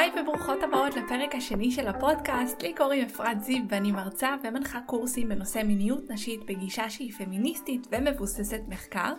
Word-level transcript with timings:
היי 0.00 0.10
וברוכות 0.20 0.62
הבאות 0.62 0.96
לפרק 0.96 1.34
השני 1.34 1.70
של 1.70 1.88
הפודקאסט, 1.88 2.62
לי 2.62 2.74
קוראים 2.74 3.04
אפרת 3.04 3.40
זיו 3.40 3.62
ואני 3.68 3.92
מרצה 3.92 4.34
ומנחה 4.44 4.80
קורסים 4.86 5.28
בנושא 5.28 5.62
מיניות 5.64 6.10
נשית 6.10 6.40
בגישה 6.46 6.90
שהיא 6.90 7.12
פמיניסטית 7.12 7.86
ומבוססת 7.92 8.60
מחקר. 8.68 9.12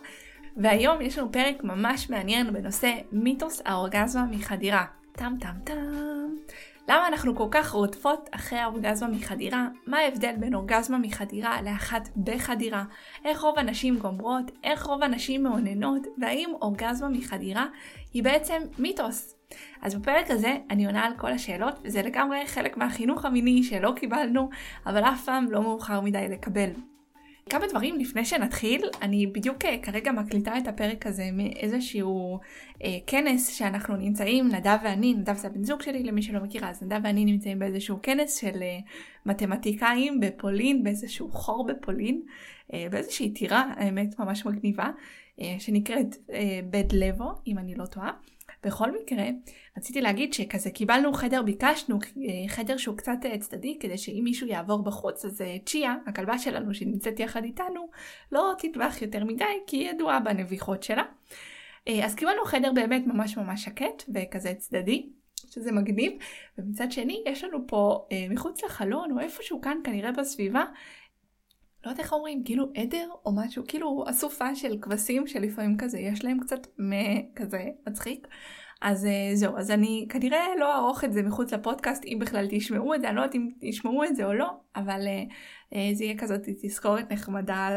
והיום 0.58 1.02
יש 1.02 1.18
לנו 1.18 1.32
פרק 1.32 1.64
ממש 1.64 2.10
מעניין 2.10 2.54
בנושא 2.54 2.94
מיתוס 3.12 3.62
האורגזמה 3.66 4.26
מחדירה. 4.26 4.86
טם 5.12 5.34
טם 5.40 5.54
טם. 5.64 6.11
למה 6.92 7.08
אנחנו 7.08 7.36
כל 7.36 7.48
כך 7.52 7.72
רודפות 7.72 8.30
אחרי 8.32 8.60
האורגזמה 8.60 9.10
מחדירה? 9.10 9.68
מה 9.88 9.98
ההבדל 9.98 10.36
בין 10.40 10.56
אורגזמה 10.56 10.98
מחדירה 10.98 11.62
לאחת 11.62 12.10
בחדירה? 12.18 12.84
איך 13.26 13.42
רוב 13.42 13.60
הנשים 13.60 14.00
גומרות? 14.00 14.52
איך 14.64 14.86
רוב 14.86 15.04
הנשים 15.04 15.44
מאוננות? 15.44 16.08
והאם 16.22 16.50
אורגזמה 16.62 17.10
מחדירה 17.10 17.66
היא 18.14 18.24
בעצם 18.24 18.62
מיתוס? 18.78 19.36
אז 19.82 19.96
בפרק 19.96 20.32
הזה 20.32 20.58
אני 20.70 20.86
עונה 20.86 21.06
על 21.06 21.14
כל 21.18 21.32
השאלות, 21.32 21.80
וזה 21.84 22.02
לגמרי 22.02 22.48
חלק 22.48 22.78
מהחינוך 22.78 23.26
המיני 23.26 23.64
שלא 23.64 23.94
קיבלנו, 23.96 24.50
אבל 24.86 25.04
אף 25.04 25.26
פעם 25.26 25.52
לא 25.52 25.62
מאוחר 25.62 26.02
מדי 26.02 26.28
לקבל. 26.30 26.70
כמה 27.50 27.68
דברים 27.68 28.00
לפני 28.00 28.26
שנתחיל, 28.26 28.82
אני 29.02 29.28
בדיוק 29.28 29.66
אה, 29.66 29.78
כרגע 29.82 30.12
מקליטה 30.12 30.58
את 30.58 30.68
הפרק 30.68 31.08
הזה 31.08 31.30
מאיזשהו 31.34 32.40
אה, 32.84 32.98
כנס 33.08 33.48
שאנחנו 33.48 33.96
נמצאים, 33.96 34.48
נדב 34.48 34.78
ואני, 34.84 35.14
נדב 35.14 35.38
זה 35.38 35.48
הבן 35.48 35.64
זוג 35.64 35.82
שלי 35.82 36.04
למי 36.04 36.22
שלא 36.22 36.40
מכירה, 36.40 36.70
אז 36.70 36.84
נדב 36.84 37.00
ואני 37.04 37.26
נמצאים 37.26 37.60
באיזשהו 37.60 38.00
כנס 38.04 38.36
של 38.36 38.62
אה, 38.62 38.78
מתמטיקאים 39.26 40.20
בפולין, 40.20 40.84
באיזשהו 40.84 41.32
חור 41.32 41.66
בפולין, 41.68 42.22
אה, 42.74 42.88
באיזושהי 42.92 43.34
טירה, 43.34 43.74
האמת 43.76 44.20
ממש 44.20 44.46
מגניבה, 44.46 44.90
אה, 45.42 45.56
שנקראת 45.60 46.16
אה, 46.34 46.60
בד 46.70 46.94
לבו, 46.94 47.32
אם 47.48 47.58
אני 47.58 47.76
לא 47.76 47.86
טועה. 47.86 48.12
בכל 48.64 48.92
מקרה, 49.02 49.26
רציתי 49.78 50.02
להגיד 50.02 50.34
שכזה 50.34 50.72
קיבלנו 50.72 51.14
חדר, 51.14 51.42
ביקשנו 51.42 51.96
אה, 51.96 52.48
חדר 52.48 52.78
שהוא 52.78 52.98
קצת 52.98 53.18
אה, 53.26 53.38
צדדי, 53.38 53.78
כדי 53.80 53.98
שאם 53.98 54.22
מישהו 54.24 54.48
יעבור 54.48 54.84
בחוץ, 54.84 55.26
אז 55.26 55.42
אה, 55.42 55.58
צ'יה, 55.66 55.96
הכלבה 56.08 56.38
שלנו 56.38 56.74
שנמצאת 56.74 57.20
יחד 57.20 57.44
איתנו, 57.44 57.90
לא 58.32 58.54
תטבח 58.58 59.02
יותר 59.02 59.26
מדי, 59.26 59.46
כי 59.68 59.78
היא 59.78 59.90
ידועה 59.90 60.20
בנביחות 60.20 60.84
שלה. 60.84 61.04
אז 62.04 62.16
קיבלנו 62.16 62.46
חדר 62.46 62.72
באמת 62.74 63.08
ממש 63.08 63.38
ממש 63.38 63.64
שקט 63.64 64.04
וכזה 64.14 64.54
צדדי, 64.58 65.10
שזה 65.36 65.72
מגניב, 65.72 66.14
ומצד 66.58 66.92
שני 66.92 67.24
יש 67.26 67.44
לנו 67.44 67.68
פה 67.68 68.08
מחוץ 68.30 68.64
לחלון 68.64 69.12
או 69.12 69.20
איפשהו 69.20 69.62
כאן 69.62 69.78
כנראה 69.84 70.12
בסביבה 70.12 70.64
לא 71.86 71.90
יודעת 71.90 72.00
איך 72.00 72.14
אומרים, 72.14 72.44
כאילו 72.44 72.72
עדר 72.76 73.10
או 73.26 73.36
משהו, 73.36 73.64
כאילו 73.68 74.04
אסופה 74.10 74.56
של 74.56 74.78
כבשים 74.82 75.28
שלפעמים 75.28 75.78
כזה 75.78 76.00
יש 76.00 76.26
להם 76.26 76.40
קצת 76.40 76.68
כזה 77.36 77.64
מצחיק. 77.88 78.28
אז 78.82 79.06
uh, 79.06 79.36
זהו, 79.36 79.58
אז 79.58 79.72
אני 79.72 80.06
כנראה 80.10 80.46
לא 80.60 80.74
אערוך 80.76 81.04
את 81.04 81.14
זה 81.14 81.22
מחוץ 81.24 81.54
לפודקאסט, 81.54 82.06
אם 82.06 82.18
בכלל 82.22 82.48
תשמעו 82.50 82.94
את 82.96 83.02
זה, 83.02 83.08
אני 83.08 83.16
לא 83.16 83.22
יודעת 83.22 83.36
אם 83.36 83.50
תשמעו 83.62 84.04
את 84.04 84.16
זה 84.16 84.26
או 84.26 84.34
לא, 84.34 84.50
אבל 84.76 85.02
uh, 85.02 85.32
uh, 85.74 85.78
זה 85.94 86.04
יהיה 86.04 86.18
כזאת 86.18 86.42
תזכורת 86.62 87.12
נחמדה 87.12 87.70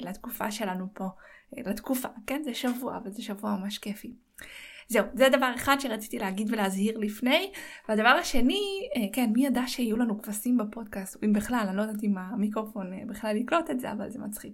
לתקופה 0.00 0.50
שלנו 0.50 0.86
פה, 0.94 1.04
לתקופה, 1.52 2.08
כן? 2.26 2.42
זה 2.44 2.54
שבוע, 2.54 2.96
אבל 2.96 3.10
זה 3.10 3.22
שבוע 3.22 3.56
ממש 3.56 3.78
כיפי. 3.78 4.14
זהו, 4.90 5.04
זה 5.14 5.28
דבר 5.28 5.52
אחד 5.54 5.76
שרציתי 5.80 6.18
להגיד 6.18 6.52
ולהזהיר 6.52 6.98
לפני. 6.98 7.52
והדבר 7.88 8.08
השני, 8.08 8.88
אה, 8.96 9.02
כן, 9.12 9.30
מי 9.32 9.46
ידע 9.46 9.62
שיהיו 9.66 9.96
לנו 9.96 10.22
כבשים 10.22 10.58
בפודקאסט, 10.58 11.24
אם 11.24 11.32
בכלל, 11.32 11.64
אני 11.68 11.76
לא 11.76 11.82
יודעת 11.82 12.04
אם 12.04 12.18
המיקרופון 12.18 12.92
אה, 12.92 12.98
בכלל 13.06 13.36
יקלוט 13.36 13.70
את 13.70 13.80
זה, 13.80 13.92
אבל 13.92 14.10
זה 14.10 14.18
מצחיק. 14.18 14.52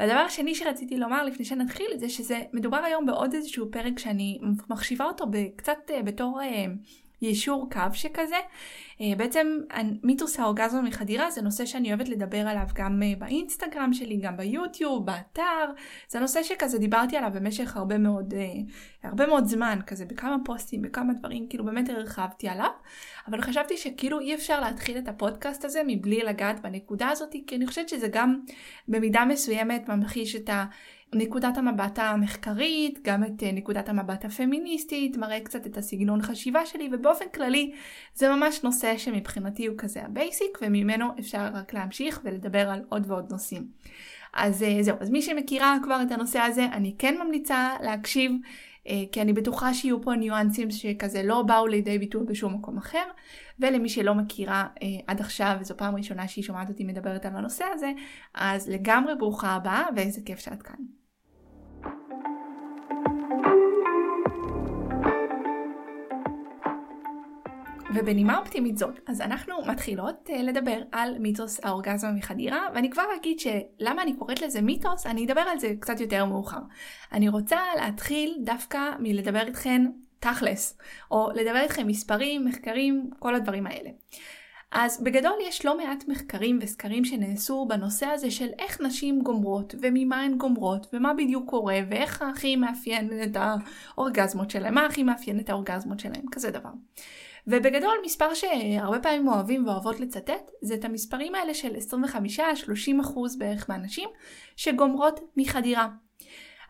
והדבר 0.00 0.18
השני 0.18 0.54
שרציתי 0.54 0.96
לומר 0.96 1.24
לפני 1.24 1.44
שנתחיל, 1.44 1.86
זה 1.96 2.08
שזה 2.08 2.40
מדובר 2.52 2.76
היום 2.76 3.06
בעוד 3.06 3.34
איזשהו 3.34 3.70
פרק 3.70 3.98
שאני 3.98 4.38
מחשיבה 4.70 5.04
אותו 5.04 5.26
קצת 5.56 5.78
אה, 5.90 6.02
בתור... 6.02 6.40
יישור 7.22 7.68
קו 7.72 7.80
שכזה. 7.92 8.36
אה, 9.00 9.12
בעצם 9.16 9.58
מיתוס 10.02 10.40
האורגזמה 10.40 10.82
מחדירה 10.82 11.30
זה 11.30 11.42
נושא 11.42 11.66
שאני 11.66 11.88
אוהבת 11.88 12.08
לדבר 12.08 12.38
עליו 12.38 12.66
גם 12.74 13.02
אה, 13.02 13.12
באינסטגרם 13.18 13.92
שלי, 13.92 14.16
גם 14.16 14.36
ביוטיוב, 14.36 15.06
באתר. 15.06 15.72
זה 16.08 16.20
נושא 16.20 16.42
שכזה 16.42 16.78
דיברתי 16.78 17.16
עליו 17.16 17.30
במשך 17.34 17.76
הרבה 17.76 17.98
מאוד, 17.98 18.34
אה, 18.34 18.52
הרבה 19.02 19.26
מאוד 19.26 19.44
זמן, 19.44 19.78
כזה 19.86 20.04
בכמה 20.04 20.36
פוסטים, 20.44 20.82
בכמה 20.82 21.12
דברים, 21.12 21.46
כאילו 21.48 21.64
באמת 21.64 21.88
הרחבתי 21.88 22.48
עליו. 22.48 22.70
אבל 23.28 23.40
חשבתי 23.40 23.76
שכאילו 23.76 24.20
אי 24.20 24.34
אפשר 24.34 24.60
להתחיל 24.60 24.98
את 24.98 25.08
הפודקאסט 25.08 25.64
הזה 25.64 25.80
מבלי 25.86 26.22
לגעת 26.22 26.60
בנקודה 26.62 27.08
הזאת, 27.08 27.36
כי 27.46 27.56
אני 27.56 27.66
חושבת 27.66 27.88
שזה 27.88 28.08
גם 28.08 28.40
במידה 28.88 29.24
מסוימת 29.24 29.88
ממחיש 29.88 30.36
את 30.36 30.48
ה... 30.48 30.64
נקודת 31.12 31.58
המבט 31.58 31.98
המחקרית, 31.98 32.98
גם 33.02 33.24
את 33.24 33.42
אה, 33.42 33.52
נקודת 33.52 33.88
המבט 33.88 34.24
הפמיניסטית, 34.24 35.16
מראה 35.16 35.40
קצת 35.40 35.66
את 35.66 35.76
הסגנון 35.76 36.22
חשיבה 36.22 36.66
שלי, 36.66 36.88
ובאופן 36.92 37.24
כללי 37.34 37.72
זה 38.14 38.28
ממש 38.28 38.62
נושא 38.64 38.98
שמבחינתי 38.98 39.66
הוא 39.66 39.78
כזה 39.78 40.02
ה 40.02 40.10
basic, 40.10 40.58
וממנו 40.62 41.06
אפשר 41.18 41.48
רק 41.54 41.74
להמשיך 41.74 42.20
ולדבר 42.24 42.70
על 42.70 42.82
עוד 42.88 43.10
ועוד 43.10 43.26
נושאים. 43.30 43.66
אז 44.34 44.62
אה, 44.62 44.82
זהו, 44.82 44.96
אז 45.00 45.10
מי 45.10 45.22
שמכירה 45.22 45.76
כבר 45.82 46.02
את 46.02 46.12
הנושא 46.12 46.38
הזה, 46.38 46.64
אני 46.64 46.94
כן 46.98 47.14
ממליצה 47.24 47.76
להקשיב, 47.82 48.32
אה, 48.86 49.02
כי 49.12 49.22
אני 49.22 49.32
בטוחה 49.32 49.74
שיהיו 49.74 50.02
פה 50.02 50.14
ניואנסים 50.14 50.70
שכזה 50.70 51.22
לא 51.22 51.42
באו 51.42 51.66
לידי 51.66 51.98
ביטוי 51.98 52.26
בשום 52.26 52.54
מקום 52.54 52.78
אחר. 52.78 53.04
ולמי 53.60 53.88
שלא 53.88 54.14
מכירה 54.14 54.66
עד 55.06 55.20
עכשיו, 55.20 55.56
וזו 55.60 55.76
פעם 55.76 55.96
ראשונה 55.96 56.28
שהיא 56.28 56.44
שומעת 56.44 56.68
אותי 56.68 56.84
מדברת 56.84 57.26
על 57.26 57.36
הנושא 57.36 57.64
הזה, 57.74 57.92
אז 58.34 58.68
לגמרי 58.68 59.14
ברוכה 59.14 59.48
הבאה, 59.48 59.84
ואיזה 59.96 60.20
כיף 60.24 60.38
שאת 60.38 60.62
כאן. 60.62 60.99
ובנימה 67.94 68.38
אופטימית 68.38 68.78
זאת, 68.78 69.00
אז 69.06 69.20
אנחנו 69.20 69.54
מתחילות 69.66 70.28
uh, 70.28 70.42
לדבר 70.42 70.82
על 70.92 71.18
מיתוס 71.18 71.60
האורגזמה 71.62 72.12
מחדירה, 72.12 72.68
ואני 72.74 72.90
כבר 72.90 73.02
אגיד 73.16 73.40
שלמה 73.40 74.02
אני 74.02 74.16
קוראת 74.16 74.42
לזה 74.42 74.60
מיתוס, 74.60 75.06
אני 75.06 75.26
אדבר 75.26 75.40
על 75.40 75.58
זה 75.58 75.72
קצת 75.80 76.00
יותר 76.00 76.24
מאוחר. 76.24 76.60
אני 77.12 77.28
רוצה 77.28 77.60
להתחיל 77.76 78.34
דווקא 78.44 78.80
מלדבר 78.98 79.46
איתכן 79.46 79.86
תכלס, 80.20 80.78
או 81.10 81.30
לדבר 81.34 81.60
איתכם 81.60 81.86
מספרים, 81.86 82.44
מחקרים, 82.44 83.10
כל 83.18 83.34
הדברים 83.34 83.66
האלה. 83.66 83.90
אז 84.72 85.02
בגדול 85.02 85.34
יש 85.48 85.64
לא 85.64 85.78
מעט 85.78 86.04
מחקרים 86.08 86.58
וסקרים 86.62 87.04
שנעשו 87.04 87.66
בנושא 87.68 88.06
הזה 88.06 88.30
של 88.30 88.48
איך 88.58 88.80
נשים 88.80 89.22
גומרות 89.22 89.74
וממה 89.82 90.22
הן 90.22 90.36
גומרות 90.36 90.86
ומה 90.92 91.14
בדיוק 91.14 91.50
קורה 91.50 91.78
ואיך 91.90 92.22
הכי 92.22 92.56
מאפיין 92.56 93.10
את 93.22 93.36
האורגזמות 93.96 94.50
שלהם, 94.50 94.74
מה 94.74 94.86
הכי 94.86 95.02
מאפיין 95.02 95.40
את 95.40 95.50
האורגזמות 95.50 96.00
שלהם, 96.00 96.22
כזה 96.32 96.50
דבר. 96.50 96.70
ובגדול 97.46 97.94
מספר 98.04 98.34
שהרבה 98.34 98.98
פעמים 98.98 99.28
אוהבים 99.28 99.66
ואוהבות 99.66 100.00
לצטט 100.00 100.50
זה 100.62 100.74
את 100.74 100.84
המספרים 100.84 101.34
האלה 101.34 101.54
של 101.54 101.74
25-30% 101.74 103.38
בערך 103.38 103.70
מהנשים 103.70 104.08
שגומרות 104.56 105.20
מחדירה. 105.36 105.88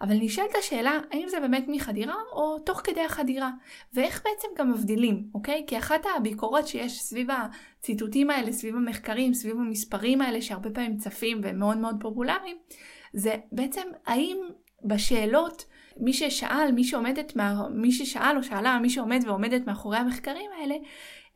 אבל 0.01 0.15
נשאלת 0.21 0.55
השאלה 0.59 1.01
האם 1.11 1.29
זה 1.29 1.41
באמת 1.41 1.65
מחדירה 1.69 2.15
או 2.33 2.59
תוך 2.59 2.81
כדי 2.85 3.01
החדירה 3.01 3.51
ואיך 3.93 4.23
בעצם 4.25 4.49
גם 4.59 4.73
מבדילים 4.73 5.29
אוקיי 5.35 5.65
כי 5.67 5.79
אחת 5.79 6.01
הביקורות 6.17 6.69
שיש 6.69 7.01
סביב 7.01 7.29
הציטוטים 7.31 8.31
האלה 8.31 8.53
סביב 8.53 8.77
המחקרים 8.77 9.35
סביב 9.35 9.57
המספרים 9.57 10.21
האלה 10.21 10.43
שהרבה 10.43 10.71
פעמים 10.71 10.97
צפים 10.97 11.41
והם 11.43 11.59
מאוד 11.59 11.77
מאוד 11.77 11.97
פופולריים 12.01 12.57
זה 13.13 13.37
בעצם 13.53 13.83
האם 14.07 14.39
בשאלות 14.85 15.65
מי 15.97 16.13
ששאל, 16.13 16.73
מי 16.75 16.85
שעומדת, 16.85 17.33
מי 17.75 17.93
ששאל 17.93 18.37
או 18.37 18.43
שאלה, 18.43 18.79
מי 18.79 18.91
שעומד 18.91 19.21
ועומדת 19.27 19.67
מאחורי 19.67 19.97
המחקרים 19.97 20.51
האלה, 20.61 20.75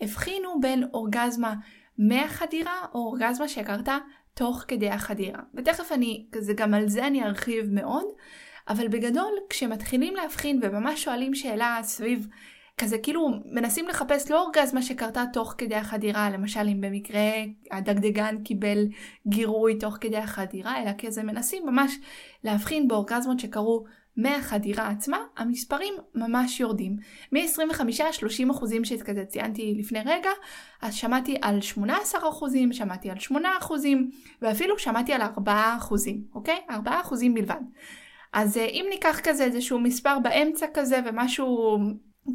הבחינו 0.01 0.61
בין 0.61 0.85
אורגזמה 0.95 1.55
מהחדירה 1.99 2.87
או 2.95 3.01
אורגזמה 3.01 3.49
שקרתה 3.49 3.99
תוך 4.35 4.65
כדי 4.69 4.91
החדירה. 4.91 5.41
ותכף 5.55 5.93
אני, 5.93 6.27
זה 6.39 6.53
גם 6.53 6.75
על 6.75 6.89
זה 6.89 7.07
אני 7.07 7.25
ארחיב 7.25 7.67
מאוד, 7.71 8.05
אבל 8.69 8.89
בגדול 8.89 9.33
כשמתחילים 9.49 10.17
להבחין 10.17 10.61
וממש 10.63 11.05
שואלים 11.05 11.35
שאלה 11.35 11.79
סביב 11.83 12.29
כזה 12.79 12.99
כאילו 12.99 13.31
מנסים 13.45 13.89
לחפש 13.89 14.31
לא 14.31 14.43
אורגזמה 14.43 14.83
שקרתה 14.83 15.25
תוך 15.33 15.55
כדי 15.59 15.75
החדירה, 15.75 16.31
למשל 16.31 16.69
אם 16.69 16.81
במקרה 16.81 17.31
הדגדגן 17.71 18.43
קיבל 18.45 18.87
גירוי 19.27 19.79
תוך 19.79 19.97
כדי 20.01 20.17
החדירה, 20.17 20.83
אלא 20.83 20.91
כזה 20.99 21.23
מנסים 21.23 21.67
ממש 21.67 21.99
להבחין 22.45 22.89
באורגזמות 22.89 23.41
שקרו 23.41 23.85
מהחדירה 24.17 24.89
עצמה, 24.89 25.19
המספרים 25.37 25.95
ממש 26.15 26.61
יורדים. 26.61 26.97
מ-25-30 27.33 28.51
אחוזים 28.51 28.85
שכזה 28.85 29.25
ציינתי 29.25 29.75
לפני 29.79 30.01
רגע, 30.07 30.31
אז 30.83 30.95
שמעתי 30.95 31.37
על 31.43 31.61
18 31.61 32.29
אחוזים, 32.29 32.73
שמעתי 32.73 33.11
על 33.11 33.19
8 33.19 33.49
אחוזים, 33.59 34.11
ואפילו 34.43 34.79
שמעתי 34.79 35.13
על 35.13 35.23
4 35.23 35.75
אחוזים, 35.77 36.25
אוקיי? 36.35 36.59
4 36.71 37.01
אחוזים 37.01 37.35
בלבד. 37.35 37.61
אז 38.33 38.57
אה, 38.57 38.65
אם 38.65 38.87
ניקח 38.91 39.21
כזה 39.23 39.45
איזשהו 39.45 39.81
מספר 39.81 40.19
באמצע 40.19 40.67
כזה 40.75 41.01
ומשהו 41.05 41.79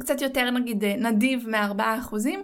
קצת 0.00 0.20
יותר 0.20 0.50
נגיד 0.50 0.84
אה, 0.84 0.94
נדיב 0.96 1.48
מ-4 1.48 1.82
אחוזים, 1.98 2.42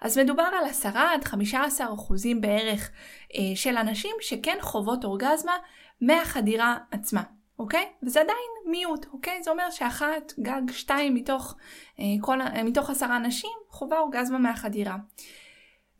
אז 0.00 0.18
מדובר 0.18 0.42
על 0.42 0.64
10 0.64 0.88
עד 0.88 1.24
15 1.24 1.94
אחוזים 1.94 2.40
בערך 2.40 2.90
אה, 3.34 3.56
של 3.56 3.76
אנשים 3.76 4.16
שכן 4.20 4.56
חוות 4.60 5.04
אורגזמה 5.04 5.52
מהחדירה 6.00 6.76
עצמה. 6.90 7.22
אוקיי? 7.58 7.86
וזה 8.02 8.20
עדיין 8.20 8.48
מיעוט, 8.66 9.06
אוקיי? 9.12 9.42
זה 9.42 9.50
אומר 9.50 9.70
שאחת, 9.70 10.32
גג 10.40 10.62
שתיים 10.70 11.14
מתוך, 11.14 11.56
אה, 12.00 12.04
כל, 12.20 12.40
אה, 12.40 12.62
מתוך 12.62 12.90
עשרה 12.90 13.18
נשים 13.18 13.50
חווה 13.70 13.98
אורגזמה 13.98 14.38
מהחדירה. 14.38 14.96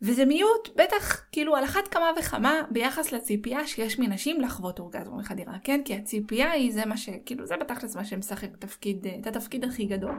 וזה 0.01 0.25
מיעוט, 0.25 0.69
בטח, 0.75 1.25
כאילו 1.31 1.55
על 1.55 1.63
אחת 1.63 1.87
כמה 1.87 2.11
וכמה 2.19 2.53
ביחס 2.71 3.11
לציפייה 3.11 3.67
שיש 3.67 3.99
מנשים 3.99 4.41
לחוות 4.41 4.79
אורגזמה 4.79 5.17
מחדירה, 5.17 5.53
כן? 5.63 5.81
כי 5.85 5.95
הציפייה 5.95 6.51
היא 6.51 6.73
זה 6.73 6.85
מה 6.85 6.97
ש... 6.97 7.09
כאילו 7.25 7.45
זה 7.45 7.57
בתכלס 7.57 7.95
מה 7.95 8.05
שמשחק 8.05 8.57
תפקיד, 8.59 9.07
את 9.21 9.27
התפקיד 9.27 9.65
הכי 9.65 9.85
גדול. 9.85 10.15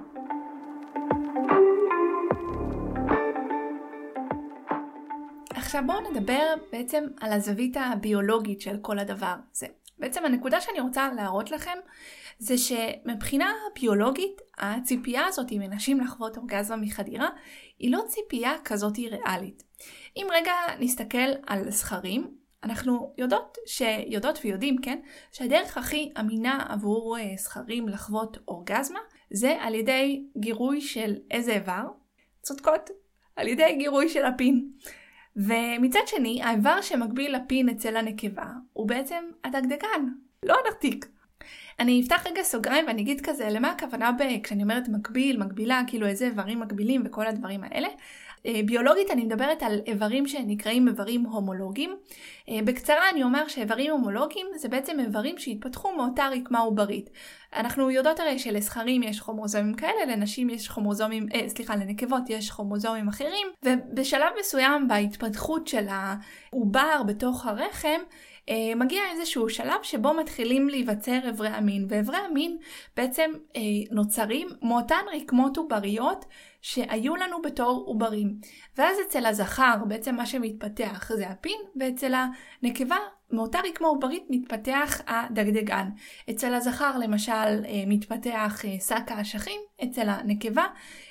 עכשיו 5.71 5.83
בואו 5.87 6.11
נדבר 6.11 6.55
בעצם 6.73 7.05
על 7.21 7.33
הזווית 7.33 7.77
הביולוגית 7.77 8.61
של 8.61 8.77
כל 8.83 8.99
הדבר 8.99 9.35
הזה. 9.53 9.67
בעצם 9.99 10.25
הנקודה 10.25 10.61
שאני 10.61 10.81
רוצה 10.81 11.13
להראות 11.17 11.51
לכם 11.51 11.79
זה 12.39 12.55
שמבחינה 12.59 13.53
ביולוגית 13.81 14.41
הציפייה 14.59 15.27
הזאת 15.27 15.47
מנשים 15.53 16.01
לחוות 16.01 16.37
אורגזמה 16.37 16.77
מחדירה 16.77 17.29
היא 17.79 17.93
לא 17.93 18.03
ציפייה 18.09 18.53
כזאת 18.65 18.99
ריאלית. 18.99 19.63
אם 20.17 20.27
רגע 20.31 20.53
נסתכל 20.81 21.31
על 21.47 21.71
זכרים, 21.71 22.35
אנחנו 22.63 23.15
יודעות, 23.19 23.59
שיודעות 23.67 24.39
ויודעים, 24.45 24.77
כן, 24.83 25.01
שהדרך 25.33 25.77
הכי 25.77 26.13
אמינה 26.21 26.67
עבור 26.69 27.19
אה, 27.19 27.33
זכרים 27.39 27.89
לחוות 27.89 28.39
אורגזמה 28.49 29.01
זה 29.31 29.57
על 29.61 29.75
ידי 29.75 30.25
גירוי 30.39 30.81
של 30.81 31.15
איזה 31.31 31.53
איבר? 31.53 31.83
צודקות, 32.43 32.91
על 33.37 33.49
ידי 33.49 33.77
גירוי 33.79 34.09
של 34.09 34.25
הפין. 34.25 34.71
ומצד 35.37 36.00
שני, 36.06 36.43
האיבר 36.43 36.81
שמקביל 36.81 37.37
לפין 37.37 37.69
אצל 37.69 37.97
הנקבה 37.97 38.47
הוא 38.73 38.88
בעצם 38.88 39.25
הדגדגן, 39.44 40.06
לא 40.44 40.56
הנרתיק. 40.65 41.06
אני 41.81 42.00
אפתח 42.03 42.27
רגע 42.27 42.43
סוגריים 42.43 42.87
ואני 42.87 43.03
אגיד 43.03 43.21
כזה, 43.21 43.49
למה 43.50 43.71
הכוונה 43.71 44.12
ב... 44.12 44.23
כשאני 44.43 44.62
אומרת 44.62 44.88
מקביל, 44.88 45.38
מקבילה, 45.44 45.82
כאילו 45.87 46.06
איזה 46.06 46.25
איברים 46.25 46.61
מקבילים 46.61 47.03
וכל 47.05 47.27
הדברים 47.27 47.65
האלה. 47.65 47.88
אה, 48.47 48.61
ביולוגית 48.67 49.11
אני 49.11 49.25
מדברת 49.25 49.63
על 49.63 49.81
איברים 49.87 50.27
שנקראים 50.27 50.89
איברים 50.89 51.23
הומולוגיים. 51.23 51.97
אה, 52.49 52.59
בקצרה 52.65 53.11
אני 53.11 53.23
אומר 53.23 53.49
שאיברים 53.49 53.91
הומולוגיים 53.91 54.47
זה 54.57 54.69
בעצם 54.69 55.01
איברים 55.01 55.39
שהתפתחו 55.39 55.97
מאותה 55.97 56.29
רקמה 56.29 56.59
עוברית. 56.59 57.11
אנחנו 57.55 57.91
יודעות 57.91 58.21
הרי 58.21 58.39
שלזכרים 58.39 59.03
יש 59.03 59.21
כרומוזומים 59.21 59.75
כאלה, 59.75 60.05
לנשים 60.07 60.51
יש 60.51 60.69
כרומוזומים, 60.69 61.27
אה, 61.35 61.49
סליחה, 61.49 61.77
לנקבות 61.77 62.23
יש 62.29 62.51
כרומוזומים 62.51 63.09
אחרים, 63.09 63.47
ובשלב 63.65 64.33
מסוים 64.41 64.89
בהתפתחות 64.89 65.67
של 65.67 65.87
העובר 65.89 67.03
בתוך 67.07 67.47
הרחם, 67.47 68.01
אה, 68.49 68.75
מגיע 68.77 69.03
איזשהו 69.13 69.49
שלב 69.49 69.83
שבו 69.83 70.15
מתחילים 70.15 70.69
להיווצר 70.69 71.29
אברי 71.31 71.49
המין, 71.49 71.87
ואברי 71.89 72.17
המין 72.17 72.59
בעצם 72.97 73.31
אה, 73.57 73.61
נוצרים 73.91 74.49
מאותן 74.63 75.05
רקמות 75.17 75.57
עובריות 75.57 76.25
שהיו 76.61 77.17
לנו 77.17 77.43
בתור 77.43 77.83
עוברים. 77.87 78.39
ואז 78.79 78.97
אצל 79.07 79.27
הזכר 79.27 79.77
בעצם 79.89 80.15
מה 80.15 80.27
שמתפתח 80.27 81.11
זה 81.15 81.29
הפין, 81.29 81.61
ואצל 81.81 82.15
הנקבה 82.62 82.97
מאותה 83.32 83.59
רקמה 83.69 83.88
עוברית 83.88 84.25
מתפתח 84.31 85.00
הדגדגן. 85.06 85.88
אצל 86.31 86.55
הזכר 86.55 86.99
למשל 86.99 87.32
אה, 87.32 87.82
מתפתח 87.87 88.65
אה, 88.65 88.81
שק 88.81 89.11
האשכים, 89.12 89.61
אצל 89.85 90.09
הנקבה 90.09 90.65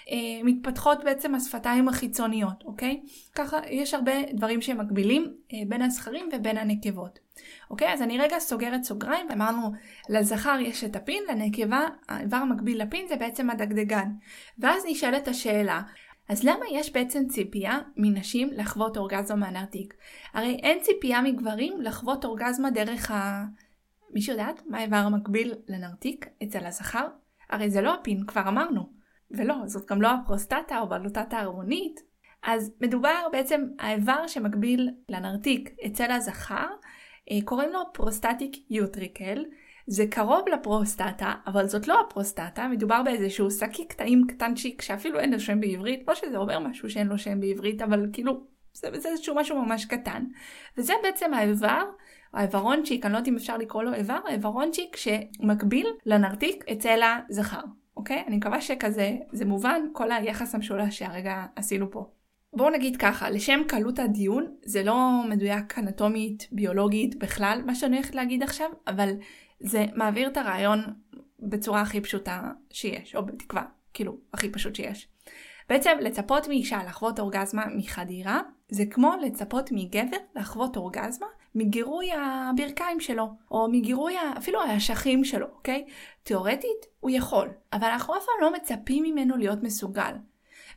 אה, 0.09 0.43
מתפתחות 0.43 1.03
בעצם 1.03 1.35
השפתיים 1.35 1.87
החיצוניות, 1.87 2.63
אוקיי? 2.65 3.01
ככה 3.35 3.57
יש 3.69 3.93
הרבה 3.93 4.11
דברים 4.33 4.61
שמקבילים 4.61 5.33
בין 5.67 5.81
הזכרים 5.81 6.29
ובין 6.33 6.57
הנקבות. 6.57 7.19
אוקיי? 7.69 7.93
אז 7.93 8.01
אני 8.01 8.17
רגע 8.17 8.39
סוגרת 8.39 8.83
סוגריים 8.83 9.27
ואמרנו 9.29 9.71
לזכר 10.09 10.57
יש 10.61 10.83
את 10.83 10.95
הפין, 10.95 11.23
לנקבה 11.29 11.87
האיבר 12.09 12.37
המקביל 12.37 12.81
לפין 12.81 13.07
זה 13.07 13.15
בעצם 13.15 13.49
הדגדגן. 13.49 14.09
ואז 14.59 14.83
נשאלת 14.87 15.27
השאלה, 15.27 15.81
אז 16.29 16.43
למה 16.43 16.65
יש 16.71 16.93
בעצם 16.93 17.27
ציפייה 17.27 17.79
מנשים 17.97 18.49
לחוות 18.53 18.97
אורגזמה 18.97 19.35
מהנרתיק? 19.35 19.93
הרי 20.33 20.59
אין 20.63 20.79
ציפייה 20.81 21.21
מגברים 21.21 21.81
לחוות 21.81 22.25
אורגזמה 22.25 22.71
דרך 22.71 23.11
ה... 23.11 23.45
מישהו 24.13 24.31
יודעת 24.31 24.61
מה 24.67 24.77
האיבר 24.77 24.97
המקביל 24.97 25.53
לנרתיק 25.67 26.25
אצל 26.43 26.65
הזכר? 26.65 27.07
הרי 27.49 27.69
זה 27.69 27.81
לא 27.81 27.93
הפין, 27.93 28.25
כבר 28.25 28.41
אמרנו. 28.47 28.89
ולא, 29.31 29.55
זאת 29.65 29.89
גם 29.89 30.01
לא 30.01 30.07
הפרוסטטה 30.11 30.79
או 30.79 30.89
בלוטת 30.89 31.37
הערמונית. 31.37 31.99
אז 32.43 32.71
מדובר 32.81 33.27
בעצם 33.31 33.67
האיבר 33.79 34.27
שמקביל 34.27 34.89
לנרתיק 35.09 35.75
אצל 35.85 36.11
הזכר, 36.11 36.67
אה, 37.31 37.37
קוראים 37.45 37.69
לו 37.69 37.79
prostatic 37.93 38.71
utricle, 38.71 39.45
זה 39.91 40.07
קרוב 40.07 40.41
לפרוסטטה, 40.53 41.33
אבל 41.47 41.67
זאת 41.67 41.87
לא 41.87 42.01
הפרוסטטה, 42.01 42.67
מדובר 42.67 43.03
באיזשהו 43.03 43.51
שקיק 43.51 43.93
קטן 43.93 44.27
קטנצ'יק 44.27 44.81
שאפילו 44.81 45.19
אין 45.19 45.31
לו 45.31 45.39
שם 45.39 45.59
בעברית, 45.59 46.03
לא 46.07 46.15
שזה 46.15 46.37
אומר 46.37 46.59
משהו 46.59 46.89
שאין 46.89 47.07
לו 47.07 47.17
שם 47.17 47.39
בעברית, 47.39 47.81
אבל 47.81 48.09
כאילו, 48.13 48.43
זה, 48.73 48.87
זה 48.93 49.09
איזשהו 49.09 49.35
משהו 49.35 49.65
ממש 49.65 49.85
קטן. 49.85 50.23
וזה 50.77 50.93
בעצם 51.03 51.33
האיבר, 51.33 51.83
האיברונצ'יק, 52.33 53.05
אני 53.05 53.13
לא 53.13 53.17
יודעת 53.17 53.27
אם 53.27 53.35
אפשר 53.35 53.57
לקרוא 53.57 53.83
לו 53.83 53.93
איבר, 53.93 54.19
האיברונצ'יק 54.27 54.95
שמקביל 54.95 55.87
לנרתיק 56.05 56.65
אצל 56.71 56.99
הזכר, 57.29 57.61
אוקיי? 57.97 58.23
אני 58.27 58.37
מקווה 58.37 58.61
שכזה, 58.61 59.15
זה 59.31 59.45
מובן, 59.45 59.81
כל 59.93 60.11
היחס 60.11 60.55
המשולש 60.55 60.99
שהרגע 60.99 61.45
עשינו 61.55 61.91
פה. 61.91 62.05
בואו 62.53 62.69
נגיד 62.69 62.97
ככה, 62.97 63.29
לשם 63.29 63.59
קלות 63.67 63.99
הדיון, 63.99 64.47
זה 64.65 64.83
לא 64.83 65.21
מדויק 65.29 65.79
אנטומית, 65.79 66.47
ביולוגית 66.51 67.19
בכלל, 67.19 67.61
מה 67.65 67.75
שאני 67.75 67.95
הולכת 67.95 68.15
להגיד 68.15 68.43
עכשיו, 68.43 68.69
אבל 68.87 69.09
זה 69.59 69.85
מעביר 69.95 70.27
את 70.27 70.37
הרעיון 70.37 70.83
בצורה 71.39 71.81
הכי 71.81 72.01
פשוטה 72.01 72.41
שיש, 72.71 73.15
או 73.15 73.25
בתקווה, 73.25 73.63
כאילו, 73.93 74.17
הכי 74.33 74.51
פשוט 74.51 74.75
שיש. 74.75 75.07
בעצם 75.69 75.97
לצפות 76.01 76.47
מאישה 76.47 76.83
לחוות 76.87 77.19
אורגזמה 77.19 77.65
מחדירה, 77.75 78.41
זה 78.69 78.83
כמו 78.85 79.13
לצפות 79.21 79.69
מגבר 79.71 80.17
לחוות 80.35 80.77
אורגזמה 80.77 81.27
מגירוי 81.55 82.09
הברכיים 82.11 82.99
שלו, 82.99 83.29
או 83.51 83.67
מגירוי 83.71 84.15
אפילו 84.37 84.61
האשכים 84.61 85.23
שלו, 85.23 85.47
אוקיי? 85.55 85.85
תאורטית 86.23 86.85
הוא 86.99 87.11
יכול, 87.13 87.49
אבל 87.73 87.87
אנחנו 87.87 88.17
אף 88.17 88.25
פעם 88.25 88.41
לא 88.41 88.53
מצפים 88.53 89.03
ממנו 89.03 89.37
להיות 89.37 89.63
מסוגל. 89.63 90.13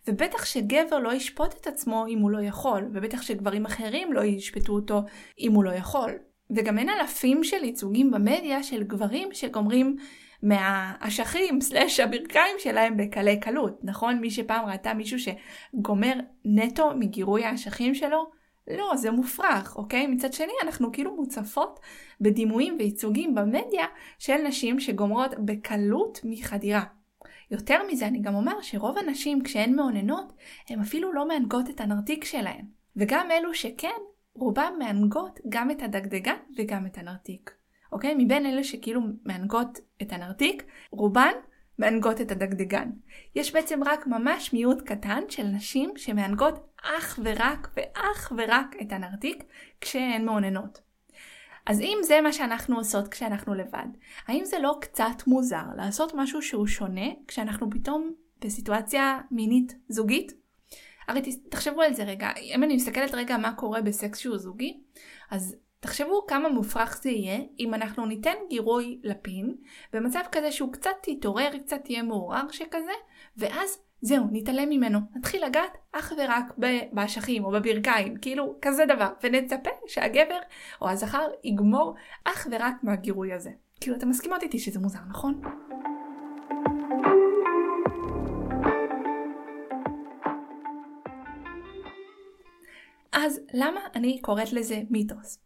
ובטח 0.08 0.44
שגבר 0.44 0.98
לא 0.98 1.12
ישפוט 1.12 1.54
את 1.60 1.66
עצמו 1.66 2.06
אם 2.08 2.18
הוא 2.18 2.30
לא 2.30 2.42
יכול, 2.42 2.88
ובטח 2.92 3.22
שגברים 3.22 3.66
אחרים 3.66 4.12
לא 4.12 4.24
ישפטו 4.24 4.72
אותו 4.72 5.02
אם 5.38 5.52
הוא 5.52 5.64
לא 5.64 5.70
יכול. 5.70 6.10
וגם 6.56 6.78
אין 6.78 6.88
אלפים 6.88 7.44
של 7.44 7.64
ייצוגים 7.64 8.10
במדיה 8.10 8.62
של 8.62 8.82
גברים 8.82 9.28
שגומרים 9.32 9.96
מהאשכים 10.42 11.60
סלאש 11.60 12.00
הברכיים 12.00 12.56
שלהם 12.58 12.96
בקלי 12.96 13.40
קלות, 13.40 13.78
נכון? 13.82 14.18
מי 14.20 14.30
שפעם 14.30 14.66
ראתה 14.66 14.94
מישהו 14.94 15.18
שגומר 15.18 16.12
נטו 16.44 16.90
מגירוי 16.98 17.44
האשכים 17.44 17.94
שלו, 17.94 18.30
לא, 18.68 18.92
זה 18.96 19.10
מופרך, 19.10 19.76
אוקיי? 19.76 20.06
מצד 20.06 20.32
שני, 20.32 20.52
אנחנו 20.62 20.92
כאילו 20.92 21.16
מוצפות 21.16 21.80
בדימויים 22.20 22.76
וייצוגים 22.78 23.34
במדיה 23.34 23.86
של 24.18 24.36
נשים 24.36 24.80
שגומרות 24.80 25.30
בקלות 25.38 26.20
מחדירה. 26.24 26.82
יותר 27.50 27.78
מזה, 27.92 28.06
אני 28.06 28.20
גם 28.20 28.34
אומר 28.34 28.60
שרוב 28.62 28.98
הנשים 28.98 29.42
כשהן 29.42 29.74
מאוננות, 29.74 30.32
הן 30.68 30.80
אפילו 30.80 31.12
לא 31.12 31.28
מענגות 31.28 31.70
את 31.70 31.80
הנרתיק 31.80 32.24
שלהן. 32.24 32.64
וגם 32.96 33.30
אלו 33.30 33.54
שכן, 33.54 33.88
רובן 34.34 34.72
מענגות 34.78 35.40
גם 35.48 35.70
את 35.70 35.82
הדגדגן 35.82 36.36
וגם 36.56 36.86
את 36.86 36.98
הנרתיק. 36.98 37.50
אוקיי? 37.92 38.14
מבין 38.18 38.46
אלה 38.46 38.64
שכאילו 38.64 39.00
מענגות 39.24 39.78
את 40.02 40.12
הנרתיק, 40.12 40.64
רובן 40.90 41.32
מענגות 41.78 42.20
את 42.20 42.30
הדגדגן. 42.30 42.90
יש 43.34 43.52
בעצם 43.52 43.80
רק 43.84 44.06
ממש 44.06 44.52
מיעוט 44.52 44.82
קטן 44.82 45.20
של 45.28 45.42
נשים 45.42 45.92
שמענגות 45.96 46.54
אך 46.82 47.20
ורק 47.24 47.68
ואך 47.76 48.32
ורק 48.36 48.76
את 48.82 48.92
הנרתיק 48.92 49.44
כשהן 49.80 50.24
מעוננות. 50.24 50.80
אז 51.66 51.80
אם 51.80 51.98
זה 52.02 52.20
מה 52.20 52.32
שאנחנו 52.32 52.76
עושות 52.76 53.08
כשאנחנו 53.08 53.54
לבד, 53.54 53.86
האם 54.26 54.44
זה 54.44 54.58
לא 54.58 54.76
קצת 54.80 55.26
מוזר 55.26 55.64
לעשות 55.76 56.12
משהו 56.14 56.42
שהוא 56.42 56.66
שונה 56.66 57.06
כשאנחנו 57.28 57.70
פתאום 57.70 58.12
בסיטואציה 58.44 59.20
מינית 59.30 59.74
זוגית? 59.88 60.41
הרי 61.12 61.22
תחשבו 61.48 61.82
על 61.82 61.94
זה 61.94 62.04
רגע, 62.04 62.30
אם 62.40 62.62
אני 62.62 62.74
מסתכלת 62.76 63.14
רגע 63.14 63.36
מה 63.36 63.54
קורה 63.54 63.80
בסקס 63.80 64.18
שהוא 64.18 64.38
זוגי, 64.38 64.80
אז 65.30 65.56
תחשבו 65.80 66.26
כמה 66.26 66.48
מופרך 66.48 67.00
זה 67.02 67.10
יהיה 67.10 67.38
אם 67.58 67.74
אנחנו 67.74 68.06
ניתן 68.06 68.34
גירוי 68.48 69.00
לפין 69.02 69.54
במצב 69.92 70.20
כזה 70.32 70.52
שהוא 70.52 70.72
קצת 70.72 71.08
יתעורר, 71.08 71.50
קצת 71.58 71.90
יהיה 71.90 72.02
מעורר 72.02 72.50
שכזה, 72.50 72.92
ואז 73.36 73.78
זהו, 74.00 74.24
נתעלם 74.32 74.68
ממנו, 74.68 74.98
נתחיל 75.16 75.44
לגעת 75.44 75.76
אך 75.92 76.12
ורק 76.18 76.52
באשכים 76.92 77.44
או 77.44 77.50
בברכיים, 77.50 78.16
כאילו 78.16 78.56
כזה 78.62 78.84
דבר, 78.86 79.08
ונצפה 79.22 79.70
שהגבר 79.86 80.38
או 80.80 80.88
הזכר 80.88 81.28
יגמור 81.44 81.94
אך 82.24 82.46
ורק 82.50 82.74
מהגירוי 82.82 83.32
הזה. 83.32 83.50
כאילו, 83.80 83.96
אתם 83.96 84.08
מסכימות 84.08 84.42
איתי 84.42 84.58
שזה 84.58 84.80
מוזר, 84.80 85.00
נכון? 85.08 85.40
אז 93.12 93.40
למה 93.54 93.80
אני 93.94 94.20
קוראת 94.20 94.52
לזה 94.52 94.82
מיתוס? 94.90 95.38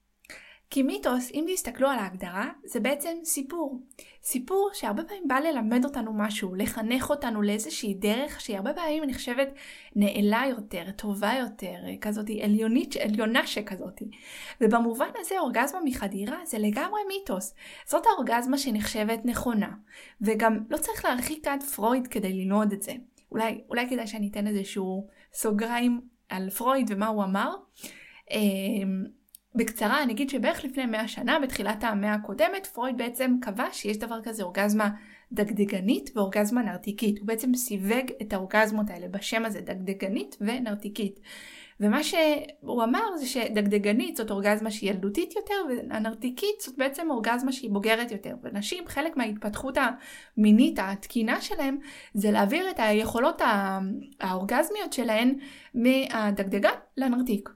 כי 0.71 0.83
מיתוס, 0.83 1.31
אם 1.35 1.47
תסתכלו 1.53 1.89
על 1.89 1.99
ההגדרה, 1.99 2.51
זה 2.65 2.81
בעצם 2.81 3.17
סיפור. 3.25 3.81
סיפור 4.23 4.71
שהרבה 4.73 5.05
פעמים 5.05 5.29
בא 5.29 5.39
ללמד 5.39 5.85
אותנו 5.85 6.13
משהו, 6.15 6.55
לחנך 6.55 7.11
אותנו 7.11 7.43
לאיזושהי 7.43 7.95
דרך 7.95 8.41
שהיא 8.41 8.57
הרבה 8.57 8.75
פעמים 8.75 9.05
נחשבת 9.05 9.49
נעלה 9.97 10.43
יותר, 10.51 10.91
טובה 10.91 11.33
יותר, 11.41 11.75
כזאת 12.01 12.27
עליונית, 12.43 12.97
עליונה 12.97 13.47
שכזאת. 13.47 14.03
ובמובן 14.61 15.09
הזה 15.17 15.39
אורגזמה 15.39 15.81
מחדירה 15.85 16.37
זה 16.45 16.59
לגמרי 16.59 17.01
מיתוס. 17.09 17.55
זאת 17.87 18.07
האורגזמה 18.07 18.59
שנחשבת 18.59 19.21
נכונה. 19.25 19.71
וגם 20.21 20.59
לא 20.71 20.77
צריך 20.77 21.05
להרחיק 21.05 21.47
עד 21.47 21.63
פרויד 21.63 22.07
כדי 22.07 22.33
ללמוד 22.33 22.73
את 22.73 22.83
זה. 22.83 22.93
אולי, 23.33 23.61
אולי 23.69 23.91
כדאי 23.91 24.07
שאני 24.07 24.29
אתן 24.29 24.47
איזשהו 24.47 25.07
סוגריים 25.33 26.16
על 26.29 26.51
פרויד 26.51 26.91
ומה 26.91 27.07
הוא 27.07 27.25
אמר. 27.25 27.55
אמ, 28.31 29.05
בקצרה 29.55 30.03
אני 30.03 30.13
אגיד 30.13 30.31
שבערך 30.31 30.65
לפני 30.65 30.87
100 30.87 31.09
שנה, 31.09 31.39
בתחילת 31.43 31.85
המאה 31.85 32.15
הקודמת, 32.15 32.67
פרויד 32.67 32.99
בעצם 32.99 33.37
קבע 33.43 33.67
שיש 33.73 33.97
דבר 33.97 34.23
כזה 34.23 34.43
אורגזמה 34.43 34.91
דגדגנית 35.33 36.11
ואורגזמה 36.15 36.63
נרתיקית. 36.63 37.19
הוא 37.19 37.27
בעצם 37.27 37.55
סיווג 37.55 38.11
את 38.23 38.33
האורגזמות 38.33 38.91
האלה 38.91 39.09
בשם 39.09 39.45
הזה, 39.45 39.61
דגדגנית 39.61 40.37
ונרתיקית. 40.41 41.21
ומה 41.81 42.05
שהוא 42.05 42.85
אמר 42.85 43.17
זה 43.17 43.27
שדגדגנית 43.27 44.17
זאת 44.17 44.31
אורגזמה 44.31 44.71
שהיא 44.71 44.91
ילדותית 44.91 45.37
יותר 45.37 45.55
והנרתיקית 45.69 46.61
זאת 46.61 46.79
בעצם 46.79 47.11
אורגזמה 47.11 47.53
שהיא 47.53 47.71
בוגרת 47.71 48.11
יותר. 48.11 48.35
ונשים 48.43 48.85
חלק 48.87 49.17
מההתפתחות 49.17 49.79
המינית 50.37 50.79
התקינה 50.83 51.41
שלהם 51.41 51.79
זה 52.15 52.31
להעביר 52.31 52.71
את 52.71 52.79
היכולות 52.79 53.43
האורגזמיות 54.21 54.93
שלהן 54.93 55.39
מהדגדגן 55.75 56.75
לנרתיק. 56.97 57.49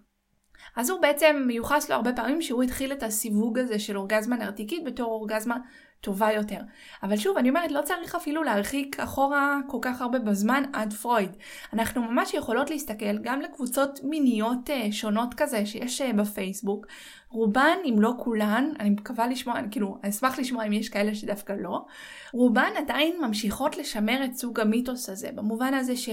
אז 0.77 0.91
הוא 0.91 1.01
בעצם 1.01 1.43
מיוחס 1.47 1.91
לו 1.91 1.97
הרבה 1.97 2.13
פעמים 2.13 2.43
שהוא 2.43 2.63
התחיל 2.63 2.93
את 2.93 3.03
הסיווג 3.03 3.59
הזה 3.59 3.79
של 3.79 3.97
אורגזמה 3.97 4.37
נרתיקית 4.37 4.85
בתור 4.85 5.11
אורגזמה 5.11 5.57
טובה 6.01 6.33
יותר. 6.33 6.61
אבל 7.03 7.17
שוב, 7.17 7.39
אני 7.39 7.49
אומרת, 7.49 7.73
לא 7.73 7.83
צריך 7.83 8.15
אפילו 8.15 8.43
להרחיק 8.43 9.01
אחורה 9.01 9.59
כל 9.67 9.79
כך 9.83 10.01
הרבה 10.01 10.19
בזמן 10.19 10.63
עד 10.73 10.93
פרויד. 10.93 11.31
אנחנו 11.73 12.03
ממש 12.03 12.35
יכולות 12.35 12.71
להסתכל 12.71 13.19
גם 13.19 13.41
לקבוצות 13.41 14.01
מיניות 14.03 14.71
uh, 14.71 14.93
שונות 14.93 15.35
כזה 15.35 15.67
שיש 15.67 16.01
uh, 16.01 16.13
בפייסבוק. 16.13 16.87
רובן, 17.31 17.77
אם 17.85 17.95
לא 17.99 18.13
כולן, 18.19 18.73
אני 18.81 18.91
מקווה 18.91 19.27
לשמוע, 19.27 19.55
כאילו, 19.71 19.99
אני 20.03 20.11
אשמח 20.11 20.39
לשמוע 20.39 20.67
אם 20.67 20.73
יש 20.73 20.89
כאלה 20.89 21.15
שדווקא 21.15 21.53
לא, 21.53 21.85
רובן 22.33 22.71
עדיין 22.77 23.17
ממשיכות 23.21 23.77
לשמר 23.77 24.25
את 24.25 24.35
סוג 24.35 24.61
המיתוס 24.61 25.09
הזה, 25.09 25.29
במובן 25.35 25.75
הזה 25.75 25.97
ש... 25.97 26.09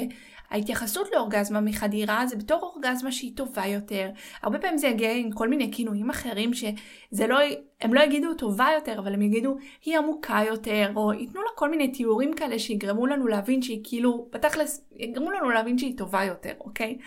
ההתייחסות 0.50 1.08
לאורגזמה 1.12 1.62
מחדירה 1.62 2.28
זה 2.28 2.36
בתור 2.36 2.60
אורגזמה 2.62 3.12
שהיא 3.12 3.32
טובה 3.36 3.66
יותר. 3.66 4.10
הרבה 4.42 4.60
פעמים 4.60 4.78
זה 4.78 4.88
יגיע 4.88 5.12
עם 5.12 5.32
כל 5.32 5.48
מיני 5.48 5.72
כינויים 5.74 6.10
אחרים 6.10 6.54
שזה 6.54 7.28
לא, 7.28 7.40
הם 7.82 7.94
לא 7.94 8.02
יגידו 8.02 8.34
טובה 8.34 8.68
יותר, 8.76 9.00
אבל 9.00 9.14
הם 9.14 9.22
יגידו 9.22 9.58
היא 9.86 9.98
עמוקה 9.98 10.40
יותר, 10.48 10.92
או 10.96 11.14
ייתנו 11.14 11.42
לה 11.42 11.50
כל 11.56 11.70
מיני 11.70 11.92
תיאורים 11.92 12.34
כאלה 12.34 12.60
שיגרמו 12.60 13.08
לנו 13.08 13.28
להבין 13.28 13.62
שהיא 13.62 13.82
כאילו, 13.84 14.28
בתכלס, 14.32 14.86
יגרמו 14.96 15.32
לנו 15.32 15.50
להבין 15.50 15.78
שהיא 15.78 15.98
טובה 15.98 16.24
יותר, 16.24 16.54
אוקיי? 16.60 16.98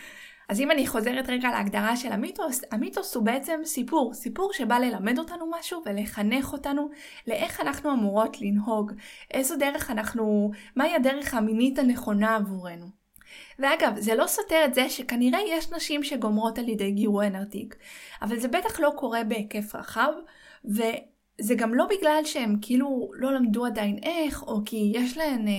אז 0.50 0.60
אם 0.60 0.70
אני 0.70 0.86
חוזרת 0.86 1.28
רגע 1.28 1.50
להגדרה 1.50 1.96
של 1.96 2.12
המיתוס, 2.12 2.60
המיתוס 2.72 3.14
הוא 3.14 3.24
בעצם 3.24 3.60
סיפור, 3.64 4.14
סיפור 4.14 4.52
שבא 4.52 4.78
ללמד 4.78 5.18
אותנו 5.18 5.50
משהו 5.58 5.82
ולחנך 5.86 6.52
אותנו 6.52 6.90
לאיך 7.26 7.60
אנחנו 7.60 7.92
אמורות 7.92 8.40
לנהוג, 8.40 8.92
איזו 9.30 9.56
דרך 9.56 9.90
אנחנו, 9.90 10.50
מהי 10.76 10.94
הדרך 10.94 11.34
המינית 11.34 11.78
הנכונה 11.78 12.36
עבורנו. 12.36 12.99
ואגב, 13.60 13.96
זה 13.98 14.14
לא 14.14 14.26
סותר 14.26 14.62
את 14.64 14.74
זה 14.74 14.88
שכנראה 14.88 15.38
יש 15.48 15.72
נשים 15.72 16.04
שגומרות 16.04 16.58
על 16.58 16.68
ידי 16.68 16.90
גירוי 16.90 17.30
נרתיק, 17.30 17.76
אבל 18.22 18.38
זה 18.38 18.48
בטח 18.48 18.80
לא 18.80 18.92
קורה 18.96 19.24
בהיקף 19.24 19.74
רחב, 19.74 20.12
וזה 20.64 21.54
גם 21.56 21.74
לא 21.74 21.86
בגלל 21.90 22.20
שהם 22.24 22.56
כאילו 22.62 23.10
לא 23.14 23.32
למדו 23.32 23.66
עדיין 23.66 23.98
איך, 24.02 24.42
או 24.42 24.60
כי 24.64 24.92
יש 24.94 25.16
להן 25.16 25.48
אה, 25.48 25.52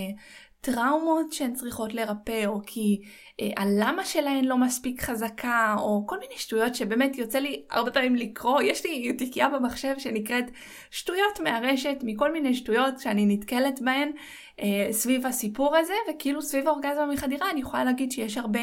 טראומות 0.61 1.31
שהן 1.31 1.53
צריכות 1.53 1.93
לרפא, 1.93 2.45
או 2.45 2.61
כי 2.65 3.01
אה, 3.41 3.49
הלמה 3.57 4.05
שלהן 4.05 4.45
לא 4.45 4.57
מספיק 4.57 5.01
חזקה, 5.01 5.75
או 5.79 6.03
כל 6.07 6.19
מיני 6.19 6.33
שטויות 6.37 6.75
שבאמת 6.75 7.17
יוצא 7.17 7.39
לי 7.39 7.65
הרבה 7.71 7.91
פעמים 7.91 8.15
לקרוא. 8.15 8.61
יש 8.61 8.85
לי 8.85 9.13
תיקייה 9.13 9.49
במחשב 9.49 9.93
שנקראת 9.97 10.45
שטויות 10.91 11.39
מהרשת, 11.43 11.97
מכל 12.03 12.31
מיני 12.31 12.53
שטויות 12.53 12.99
שאני 12.99 13.25
נתקלת 13.25 13.81
בהן 13.81 14.11
אה, 14.59 14.87
סביב 14.91 15.25
הסיפור 15.25 15.75
הזה, 15.77 15.93
וכאילו 16.09 16.41
סביב 16.41 16.67
האורגזמה 16.67 17.05
מחדירה 17.05 17.49
אני 17.51 17.61
יכולה 17.61 17.83
להגיד 17.83 18.11
שיש 18.11 18.37
הרבה 18.37 18.59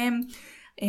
אה, 0.81 0.87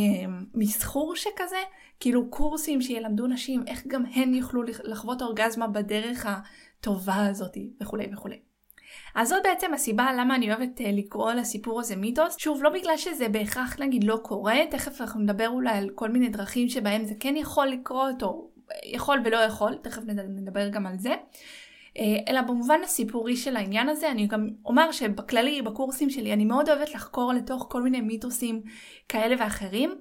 מסחור 0.55 1.17
שכזה, 1.17 1.63
כאילו 2.01 2.31
קורסים 2.31 2.83
שילמדו 2.83 3.27
נשים 3.27 3.63
איך 3.67 3.87
גם 3.87 4.03
הן 4.15 4.35
יוכלו 4.35 4.63
לחוות 4.85 5.23
אורגזמה 5.23 5.69
בדרך 5.69 6.27
הטובה 6.27 7.27
הזאת, 7.27 7.57
וכולי 7.83 8.07
וכולי. 8.13 8.50
אז 9.15 9.29
זאת 9.29 9.43
בעצם 9.45 9.75
הסיבה 9.75 10.13
למה 10.19 10.35
אני 10.35 10.53
אוהבת 10.53 10.81
uh, 10.81 10.83
לקרוא 10.87 11.33
לסיפור 11.33 11.81
הזה 11.81 11.97
מיתוס. 11.97 12.37
שוב, 12.39 12.63
לא 12.63 12.71
בגלל 12.71 12.97
שזה 12.97 13.29
בהכרח 13.29 13.81
נגיד 13.81 14.05
לא 14.05 14.17
קורה, 14.23 14.57
תכף 14.71 15.01
אנחנו 15.01 15.21
נדבר 15.21 15.49
אולי 15.49 15.79
על 15.79 15.91
כל 15.95 16.11
מיני 16.11 16.29
דרכים 16.29 16.69
שבהם 16.69 17.05
זה 17.05 17.15
כן 17.21 17.37
יכול 17.37 17.67
לקרות, 17.67 18.23
או 18.23 18.51
יכול 18.85 19.23
ולא 19.25 19.37
יכול, 19.37 19.75
תכף 19.83 20.03
נדבר 20.07 20.69
גם 20.69 20.87
על 20.87 20.99
זה. 20.99 21.15
Uh, 21.15 22.01
אלא 22.29 22.41
במובן 22.41 22.81
הסיפורי 22.85 23.37
של 23.37 23.57
העניין 23.57 23.89
הזה, 23.89 24.11
אני 24.11 24.27
גם 24.27 24.49
אומר 24.65 24.93
שבכללי, 24.93 25.63
בקורסים 25.63 26.11
שלי, 26.11 26.33
אני 26.33 26.45
מאוד 26.45 26.69
אוהבת 26.69 26.95
לחקור 26.95 27.33
לתוך 27.33 27.67
כל 27.71 27.83
מיני 27.83 28.01
מיתוסים 28.01 28.63
כאלה 29.09 29.37
ואחרים. 29.39 29.95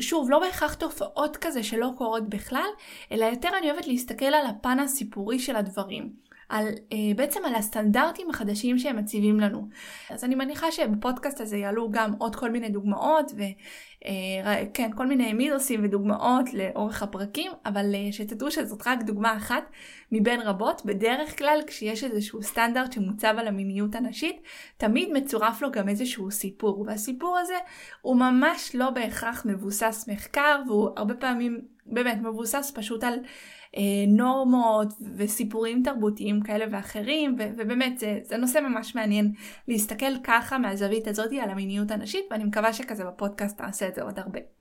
שוב, 0.00 0.30
לא 0.30 0.38
בהכרח 0.38 0.74
תופעות 0.74 1.36
כזה 1.36 1.62
שלא 1.62 1.90
קורות 1.96 2.28
בכלל, 2.28 2.68
אלא 3.12 3.24
יותר 3.24 3.48
אני 3.58 3.70
אוהבת 3.70 3.86
להסתכל 3.86 4.24
על 4.24 4.46
הפן 4.46 4.78
הסיפורי 4.78 5.38
של 5.38 5.56
הדברים. 5.56 6.27
על, 6.48 6.66
אה, 6.92 6.98
בעצם 7.16 7.40
על 7.44 7.54
הסטנדרטים 7.54 8.30
החדשים 8.30 8.78
שהם 8.78 8.96
מציבים 8.96 9.40
לנו. 9.40 9.68
אז 10.10 10.24
אני 10.24 10.34
מניחה 10.34 10.72
שבפודקאסט 10.72 11.40
הזה 11.40 11.56
יעלו 11.56 11.90
גם 11.90 12.12
עוד 12.18 12.36
כל 12.36 12.50
מיני 12.50 12.68
דוגמאות 12.68 13.32
וכן, 13.32 14.90
אה, 14.90 14.96
כל 14.96 15.06
מיני 15.06 15.32
מיתוסים 15.32 15.84
ודוגמאות 15.84 16.54
לאורך 16.54 17.02
הפרקים, 17.02 17.52
אבל 17.66 17.94
אה, 17.94 18.12
שתדעו 18.12 18.50
שזאת 18.50 18.86
רק 18.86 19.02
דוגמה 19.02 19.36
אחת 19.36 19.70
מבין 20.12 20.40
רבות. 20.40 20.82
בדרך 20.84 21.38
כלל 21.38 21.60
כשיש 21.66 22.04
איזשהו 22.04 22.42
סטנדרט 22.42 22.92
שמוצב 22.92 23.34
על 23.38 23.48
המיניות 23.48 23.94
הנשית, 23.94 24.36
תמיד 24.76 25.08
מצורף 25.12 25.62
לו 25.62 25.70
גם 25.70 25.88
איזשהו 25.88 26.30
סיפור, 26.30 26.84
והסיפור 26.86 27.38
הזה 27.38 27.56
הוא 28.02 28.16
ממש 28.16 28.74
לא 28.74 28.90
בהכרח 28.90 29.46
מבוסס 29.46 30.08
מחקר 30.08 30.60
והוא 30.66 30.90
הרבה 30.96 31.14
פעמים 31.14 31.60
באמת 31.86 32.18
מבוסס 32.22 32.72
פשוט 32.74 33.04
על 33.04 33.14
נורמות 34.08 34.88
וסיפורים 35.16 35.82
תרבותיים 35.84 36.40
כאלה 36.40 36.64
ואחרים, 36.70 37.36
ובאמת 37.56 37.98
זה, 37.98 38.18
זה 38.22 38.36
נושא 38.36 38.58
ממש 38.58 38.94
מעניין 38.94 39.32
להסתכל 39.68 40.18
ככה 40.24 40.58
מהזווית 40.58 41.06
הזאת 41.08 41.30
על 41.42 41.50
המיניות 41.50 41.90
הנשית, 41.90 42.24
ואני 42.30 42.44
מקווה 42.44 42.72
שכזה 42.72 43.04
בפודקאסט 43.04 43.58
תעשה 43.58 43.88
את 43.88 43.94
זה 43.94 44.02
עוד 44.02 44.18
הרבה. 44.18 44.57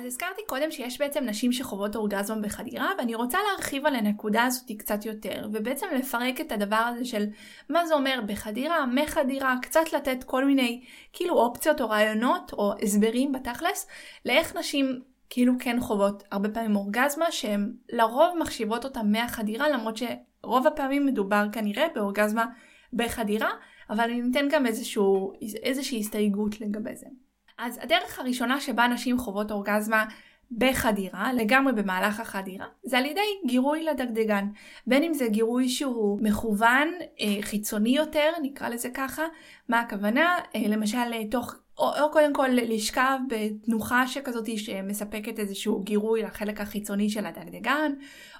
אז 0.00 0.06
הזכרתי 0.06 0.42
קודם 0.46 0.70
שיש 0.70 0.98
בעצם 0.98 1.24
נשים 1.24 1.52
שחוות 1.52 1.96
אורגזמה 1.96 2.36
בחדירה, 2.36 2.90
ואני 2.98 3.14
רוצה 3.14 3.38
להרחיב 3.50 3.86
על 3.86 3.94
הנקודה 3.94 4.44
הזאת 4.44 4.70
קצת 4.78 5.06
יותר, 5.06 5.48
ובעצם 5.52 5.86
לפרק 5.98 6.40
את 6.40 6.52
הדבר 6.52 6.76
הזה 6.76 7.04
של 7.04 7.24
מה 7.68 7.86
זה 7.86 7.94
אומר 7.94 8.20
בחדירה, 8.26 8.86
מחדירה, 8.86 9.54
קצת 9.62 9.92
לתת 9.92 10.24
כל 10.24 10.44
מיני 10.44 10.84
כאילו 11.12 11.34
אופציות 11.34 11.80
או 11.80 11.88
רעיונות 11.88 12.52
או 12.52 12.72
הסברים 12.82 13.32
בתכלס, 13.32 13.86
לאיך 14.24 14.56
נשים 14.56 15.00
כאילו 15.30 15.52
כן 15.58 15.80
חוות 15.80 16.22
הרבה 16.30 16.48
פעמים 16.48 16.76
אורגזמה, 16.76 17.32
שהן 17.32 17.72
לרוב 17.92 18.38
מחשיבות 18.38 18.84
אותה 18.84 19.02
מהחדירה, 19.02 19.68
למרות 19.68 19.96
שרוב 19.96 20.66
הפעמים 20.66 21.06
מדובר 21.06 21.46
כנראה 21.52 21.86
באורגזמה 21.94 22.46
בחדירה, 22.92 23.50
אבל 23.90 24.04
אני 24.04 24.22
אתן 24.30 24.48
גם 24.50 24.66
איזשהו, 24.66 25.32
איזושהי 25.62 26.00
הסתייגות 26.00 26.60
לגבי 26.60 26.96
זה. 26.96 27.06
אז 27.60 27.78
הדרך 27.82 28.18
הראשונה 28.18 28.60
שבה 28.60 28.86
נשים 28.86 29.18
חוות 29.18 29.50
אורגזמה 29.50 30.04
בחדירה, 30.58 31.32
לגמרי 31.32 31.72
במהלך 31.72 32.20
החדירה, 32.20 32.66
זה 32.82 32.98
על 32.98 33.06
ידי 33.06 33.20
גירוי 33.46 33.82
לדגדגן. 33.82 34.46
בין 34.86 35.02
אם 35.02 35.14
זה 35.14 35.28
גירוי 35.28 35.68
שהוא 35.68 36.18
מכוון, 36.22 36.88
אה, 37.20 37.42
חיצוני 37.42 37.90
יותר, 37.90 38.30
נקרא 38.42 38.68
לזה 38.68 38.88
ככה, 38.94 39.22
מה 39.68 39.80
הכוונה? 39.80 40.38
אה, 40.56 40.62
למשל, 40.68 41.12
אה, 41.12 41.26
תוך 41.30 41.54
או, 41.80 42.02
או 42.02 42.10
קודם 42.10 42.32
כל 42.32 42.48
לשכב 42.52 43.18
בתנוחה 43.28 44.06
שכזאת 44.06 44.48
שמספקת 44.58 45.38
איזשהו 45.38 45.80
גירוי 45.80 46.22
לחלק 46.22 46.60
החיצוני 46.60 47.10
של 47.10 47.26
הדגדגן, 47.26 47.92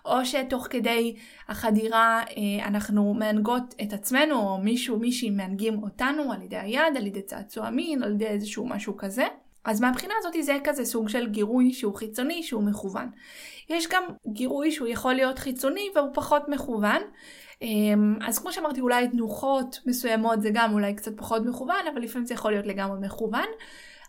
או 0.05 0.25
שתוך 0.25 0.67
כדי 0.71 1.17
החדירה 1.49 2.23
אה, 2.23 2.67
אנחנו 2.67 3.15
מענגות 3.15 3.75
את 3.83 3.93
עצמנו, 3.93 4.35
או 4.35 4.59
מישהו, 4.59 4.99
מישהי 4.99 5.31
מענגים 5.31 5.83
אותנו 5.83 6.33
על 6.33 6.43
ידי 6.43 6.57
היד, 6.57 6.97
על 6.97 7.07
ידי 7.07 7.23
צעצוע 7.23 7.71
מין, 7.71 8.03
על 8.03 8.13
ידי 8.13 8.27
איזשהו 8.27 8.67
משהו 8.67 8.97
כזה. 8.97 9.25
אז 9.65 9.81
מהבחינה 9.81 10.15
הזאת 10.19 10.35
זה 10.41 10.57
כזה 10.65 10.85
סוג 10.85 11.09
של 11.09 11.29
גירוי 11.29 11.73
שהוא 11.73 11.95
חיצוני, 11.95 12.43
שהוא 12.43 12.63
מכוון. 12.63 13.11
יש 13.69 13.89
גם 13.91 14.03
גירוי 14.33 14.73
שהוא 14.73 14.89
יכול 14.89 15.15
להיות 15.15 15.39
חיצוני 15.39 15.89
והוא 15.95 16.11
פחות 16.15 16.49
מכוון, 16.49 17.03
אז 18.27 18.39
כמו 18.39 18.53
שאמרתי, 18.53 18.81
אולי 18.81 19.09
תנוחות 19.09 19.81
מסוימות 19.87 20.43
זה 20.43 20.51
גם 20.53 20.73
אולי 20.73 20.95
קצת 20.95 21.17
פחות 21.17 21.43
מכוון, 21.47 21.87
אבל 21.93 22.03
לפעמים 22.03 22.27
זה 22.27 22.35
יכול 22.35 22.53
להיות 22.53 22.67
לגמרי 22.67 22.99
מכוון. 23.07 23.47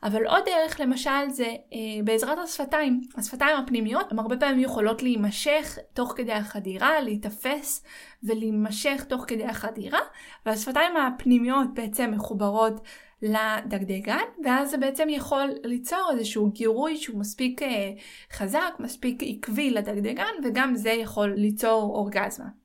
אבל 0.03 0.27
עוד 0.27 0.43
דרך 0.45 0.79
למשל 0.79 1.29
זה 1.29 1.45
אה, 1.45 2.03
בעזרת 2.03 2.37
השפתיים. 2.37 3.01
השפתיים 3.17 3.57
הפנימיות 3.57 4.11
הן 4.11 4.19
הרבה 4.19 4.37
פעמים 4.37 4.59
יכולות 4.59 5.03
להימשך 5.03 5.77
תוך 5.93 6.13
כדי 6.17 6.33
החדירה, 6.33 7.01
להיתפס 7.01 7.83
ולהימשך 8.23 9.03
תוך 9.07 9.25
כדי 9.27 9.45
החדירה, 9.45 9.99
והשפתיים 10.45 10.97
הפנימיות 10.97 11.67
בעצם 11.73 12.11
מחוברות 12.11 12.81
לדגדגן, 13.21 14.23
ואז 14.43 14.71
זה 14.71 14.77
בעצם 14.77 15.09
יכול 15.09 15.49
ליצור 15.63 16.09
איזשהו 16.11 16.49
גירוי 16.51 16.97
שהוא 16.97 17.19
מספיק 17.19 17.61
אה, 17.61 17.91
חזק, 18.33 18.73
מספיק 18.79 19.23
עקבי 19.25 19.69
לדגדגן, 19.69 20.33
וגם 20.43 20.75
זה 20.75 20.89
יכול 20.89 21.33
ליצור 21.37 21.83
אורגזמה. 21.83 22.60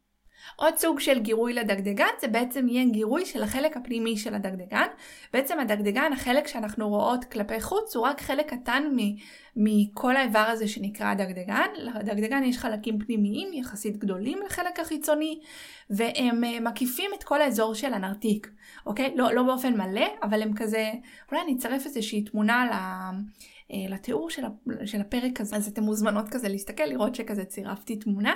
עוד 0.57 0.77
סוג 0.77 1.01
של 1.01 1.19
גירוי 1.19 1.53
לדגדגן 1.53 2.09
זה 2.21 2.29
בעצם 2.29 2.69
יהיה 2.69 2.85
גירוי 2.91 3.27
של 3.27 3.43
החלק 3.43 3.77
הפנימי 3.77 4.17
של 4.17 4.35
הדגדגן. 4.35 4.87
בעצם 5.33 5.61
הדגדגן, 5.61 6.13
החלק 6.13 6.47
שאנחנו 6.47 6.89
רואות 6.89 7.25
כלפי 7.25 7.61
חוץ, 7.61 7.97
הוא 7.97 8.07
רק 8.07 8.21
חלק 8.21 8.55
קטן 8.55 8.83
מכל 9.57 10.17
האיבר 10.17 10.39
הזה 10.49 10.69
שנקרא 10.69 11.15
דגדגן. 11.15 11.67
לדגדגן 12.01 12.45
יש 12.45 12.59
חלקים 12.59 12.99
פנימיים 12.99 13.53
יחסית 13.53 13.97
גדולים 13.97 14.39
לחלק 14.47 14.81
החיצוני, 14.81 15.41
והם 15.91 16.45
אה, 16.45 16.61
מקיפים 16.61 17.11
את 17.19 17.25
כל 17.25 17.43
האזור 17.43 17.75
של 17.75 17.95
הנרתיק, 17.95 18.51
אוקיי? 18.87 19.13
לא, 19.17 19.33
לא 19.33 19.43
באופן 19.43 19.77
מלא, 19.77 20.07
אבל 20.23 20.43
הם 20.43 20.55
כזה, 20.57 20.91
אולי 21.31 21.43
אני 21.43 21.57
אצרף 21.57 21.87
איזושהי 21.87 22.23
תמונה 22.23 22.67
ל... 22.67 22.75
אה, 23.73 23.77
לתיאור 23.89 24.31
של, 24.31 24.43
של 24.85 25.01
הפרק 25.01 25.41
הזה, 25.41 25.57
אז 25.57 25.69
אתם 25.69 25.83
מוזמנות 25.83 26.29
כזה 26.29 26.49
להסתכל, 26.49 26.85
לראות 26.85 27.15
שכזה 27.15 27.45
צירפתי 27.45 27.97
תמונה. 27.97 28.35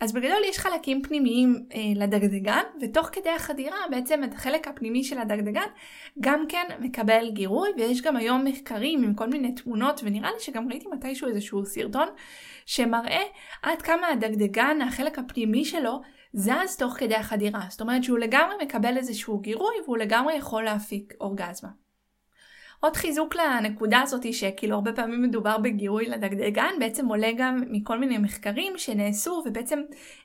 אז 0.00 0.12
בגדול 0.12 0.42
יש 0.48 0.58
חלקים 0.58 1.02
פנימיים 1.02 1.66
אה, 1.74 1.80
לדגדגן, 1.96 2.62
ותוך 2.80 3.08
כדי 3.12 3.30
החדירה 3.30 3.76
בעצם 3.90 4.24
את 4.24 4.34
החלק 4.34 4.68
הפנימי 4.68 5.04
של 5.04 5.18
הדגדגן 5.18 5.66
גם 6.20 6.44
כן 6.48 6.66
מקבל 6.80 7.30
גירוי, 7.32 7.70
ויש 7.76 8.02
גם 8.02 8.16
היום 8.16 8.44
מחקרים 8.44 9.02
עם 9.02 9.14
כל 9.14 9.28
מיני 9.28 9.54
תמונות, 9.54 10.00
ונראה 10.04 10.30
לי 10.30 10.40
שגם 10.40 10.68
ראיתי 10.68 10.88
מתישהו 10.88 11.28
איזשהו 11.28 11.66
סרטון, 11.66 12.08
שמראה 12.66 13.22
עד 13.62 13.82
כמה 13.82 14.06
הדגדגן, 14.06 14.82
החלק 14.82 15.18
הפנימי 15.18 15.64
שלו, 15.64 16.00
זז 16.32 16.76
תוך 16.78 16.92
כדי 16.92 17.14
החדירה. 17.14 17.60
זאת 17.68 17.80
אומרת 17.80 18.04
שהוא 18.04 18.18
לגמרי 18.18 18.54
מקבל 18.62 18.96
איזשהו 18.96 19.38
גירוי, 19.40 19.74
והוא 19.84 19.98
לגמרי 19.98 20.34
יכול 20.34 20.62
להפיק 20.62 21.14
אורגזמה. 21.20 21.68
עוד 22.80 22.96
חיזוק 22.96 23.34
לנקודה 23.36 24.00
הזאת 24.00 24.32
שכאילו 24.32 24.74
הרבה 24.74 24.92
פעמים 24.92 25.22
מדובר 25.22 25.58
בגירוי 25.58 26.06
לדגדגן, 26.06 26.74
בעצם 26.80 27.06
עולה 27.06 27.30
גם 27.36 27.62
מכל 27.70 27.98
מיני 27.98 28.18
מחקרים 28.18 28.72
שנעשו 28.76 29.42
ובעצם 29.46 29.80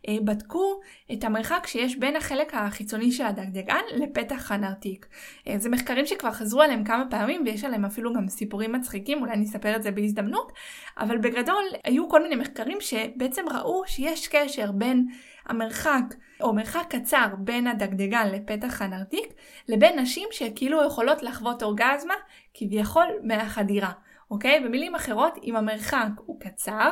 אה, 0.07 0.17
בדקו 0.23 0.79
את 1.13 1.23
המרחק 1.23 1.67
שיש 1.67 1.99
בין 1.99 2.15
החלק 2.15 2.53
החיצוני 2.53 3.11
של 3.11 3.23
הדגדגן 3.23 3.81
לפתח 3.95 4.51
הנרתיק. 4.51 5.05
אה, 5.47 5.55
זה 5.57 5.69
מחקרים 5.69 6.05
שכבר 6.05 6.31
חזרו 6.31 6.61
עליהם 6.61 6.83
כמה 6.83 7.03
פעמים 7.09 7.43
ויש 7.45 7.63
עליהם 7.63 7.85
אפילו 7.85 8.13
גם 8.13 8.27
סיפורים 8.27 8.71
מצחיקים, 8.71 9.21
אולי 9.21 9.33
אני 9.33 9.45
אספר 9.45 9.75
את 9.75 9.83
זה 9.83 9.91
בהזדמנות, 9.91 10.51
אבל 10.97 11.17
בגדול 11.17 11.63
היו 11.83 12.09
כל 12.09 12.23
מיני 12.23 12.35
מחקרים 12.35 12.77
שבעצם 12.81 13.45
ראו 13.53 13.83
שיש 13.87 14.27
קשר 14.27 14.71
בין 14.71 15.05
המרחק 15.45 16.03
או 16.41 16.53
מרחק 16.53 16.85
קצר 16.89 17.27
בין 17.37 17.67
הדגדגן 17.67 18.27
לפתח 18.31 18.81
הנרתיק 18.81 19.33
לבין 19.67 19.99
נשים 19.99 20.27
שכאילו 20.31 20.87
יכולות 20.87 21.23
לחוות 21.23 21.63
אורגזמה 21.63 22.13
כביכול 22.53 23.07
מהחדירה. 23.23 23.91
אוקיי? 24.31 24.59
במילים 24.59 24.95
אחרות, 24.95 25.37
אם 25.43 25.55
המרחק 25.55 26.09
הוא 26.25 26.39
קצר, 26.39 26.91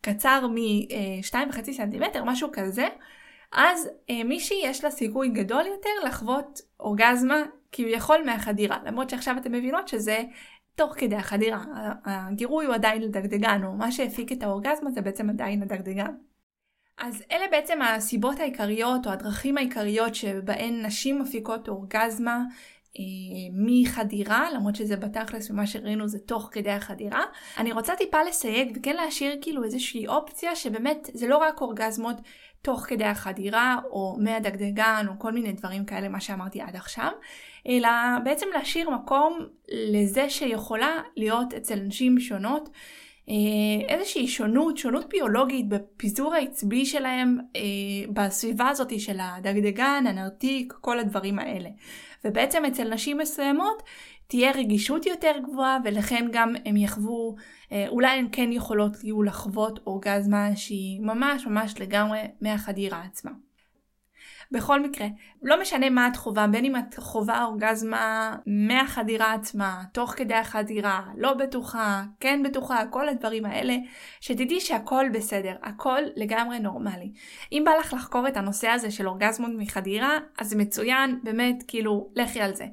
קצר 0.00 0.46
מ-2.5 0.46 1.72
סנטימטר, 1.72 2.24
משהו 2.24 2.48
כזה, 2.52 2.86
אז 3.52 3.88
אה, 4.10 4.24
מישהי 4.24 4.60
יש 4.64 4.84
לה 4.84 4.90
סיכוי 4.90 5.28
גדול 5.28 5.66
יותר 5.66 6.06
לחוות 6.06 6.60
אורגזמה 6.80 7.42
כביכול 7.72 8.24
מהחדירה. 8.24 8.78
למרות 8.84 9.10
שעכשיו 9.10 9.36
אתן 9.36 9.54
מבינות 9.54 9.88
שזה 9.88 10.22
תוך 10.74 10.94
כדי 10.98 11.16
החדירה. 11.16 11.64
הגירוי 12.04 12.66
הוא 12.66 12.74
עדיין 12.74 13.02
לדגדגן, 13.02 13.64
או 13.64 13.72
מה 13.72 13.92
שהפיק 13.92 14.32
את 14.32 14.42
האורגזמה 14.42 14.90
זה 14.90 15.00
בעצם 15.00 15.30
עדיין 15.30 15.62
הדגדגן. 15.62 16.14
אז 16.98 17.22
אלה 17.32 17.44
בעצם 17.50 17.82
הסיבות 17.82 18.40
העיקריות 18.40 19.06
או 19.06 19.12
הדרכים 19.12 19.58
העיקריות 19.58 20.14
שבהן 20.14 20.86
נשים 20.86 21.22
מפיקות 21.22 21.68
אורגזמה 21.68 22.42
אה, 22.98 23.02
מחדירה, 23.52 24.50
למרות 24.54 24.76
שזה 24.76 24.96
בתכלס 24.96 25.50
ומה 25.50 25.66
שראינו 25.66 26.08
זה 26.08 26.18
תוך 26.18 26.48
כדי 26.52 26.70
החדירה. 26.70 27.22
אני 27.58 27.72
רוצה 27.72 27.96
טיפה 27.96 28.22
לסייג 28.22 28.78
וכן 28.78 28.96
להשאיר 28.96 29.38
כאילו 29.40 29.64
איזושהי 29.64 30.06
אופציה 30.06 30.56
שבאמת 30.56 31.10
זה 31.14 31.28
לא 31.28 31.36
רק 31.36 31.60
אורגזמות 31.60 32.16
תוך 32.62 32.80
כדי 32.80 33.04
החדירה 33.04 33.76
או 33.90 34.16
מהדגדגן 34.20 35.06
או 35.08 35.12
כל 35.18 35.32
מיני 35.32 35.52
דברים 35.52 35.84
כאלה 35.84 36.08
מה 36.08 36.20
שאמרתי 36.20 36.60
עד 36.60 36.76
עכשיו, 36.76 37.10
אלא 37.68 37.88
בעצם 38.24 38.46
להשאיר 38.54 38.90
מקום 38.90 39.38
לזה 39.68 40.30
שיכולה 40.30 41.00
להיות 41.16 41.54
אצל 41.54 41.76
נשים 41.76 42.20
שונות 42.20 42.68
איזושהי 43.88 44.28
שונות, 44.28 44.78
שונות 44.78 45.08
ביולוגית 45.08 45.68
בפיזור 45.68 46.34
העצבי 46.34 46.86
שלהם 46.86 47.38
אה, 47.56 47.60
בסביבה 48.12 48.68
הזאת 48.68 49.00
של 49.00 49.18
הדגדגן, 49.20 50.04
הנרתיק, 50.06 50.72
כל 50.80 50.98
הדברים 50.98 51.38
האלה. 51.38 51.70
ובעצם 52.24 52.64
אצל 52.64 52.94
נשים 52.94 53.18
מסוימות 53.18 53.82
תהיה 54.26 54.52
רגישות 54.52 55.06
יותר 55.06 55.32
גבוהה 55.42 55.78
ולכן 55.84 56.26
גם 56.32 56.54
הם 56.64 56.76
יחוו, 56.76 57.36
אה, 57.72 57.88
אולי 57.88 58.18
הן 58.18 58.28
כן 58.32 58.52
יכולות 58.52 59.04
יהיו 59.04 59.22
לחוות 59.22 59.78
אורגזמה 59.86 60.56
שהיא 60.56 61.00
ממש 61.00 61.46
ממש 61.46 61.74
לגמרי 61.80 62.20
מהחדירה 62.40 63.02
עצמה. 63.02 63.30
בכל 64.50 64.82
מקרה, 64.82 65.06
לא 65.44 65.60
משנה 65.60 65.90
מה 65.90 66.08
את 66.08 66.16
חווה, 66.16 66.46
בין 66.46 66.64
אם 66.64 66.76
את 66.76 66.94
חווה 66.98 67.44
אורגזמה 67.44 68.36
מהחדירה 68.46 69.32
עצמה, 69.32 69.82
תוך 69.92 70.10
כדי 70.10 70.34
החדירה, 70.34 71.02
לא 71.16 71.34
בטוחה, 71.34 72.02
כן 72.20 72.42
בטוחה, 72.44 72.86
כל 72.90 73.08
הדברים 73.08 73.44
האלה, 73.44 73.76
שתדעי 74.20 74.60
שהכל 74.60 75.06
בסדר, 75.12 75.54
הכל 75.62 76.00
לגמרי 76.16 76.58
נורמלי. 76.58 77.12
אם 77.52 77.62
בא 77.64 77.70
לך 77.80 77.92
לחקור 77.92 78.28
את 78.28 78.36
הנושא 78.36 78.68
הזה 78.68 78.90
של 78.90 79.08
אורגזמות 79.08 79.50
מחדירה, 79.58 80.18
אז 80.38 80.54
מצוין, 80.54 81.20
באמת, 81.22 81.64
כאילו, 81.68 82.10
לכי 82.16 82.40
על 82.40 82.54
זה. 82.54 82.66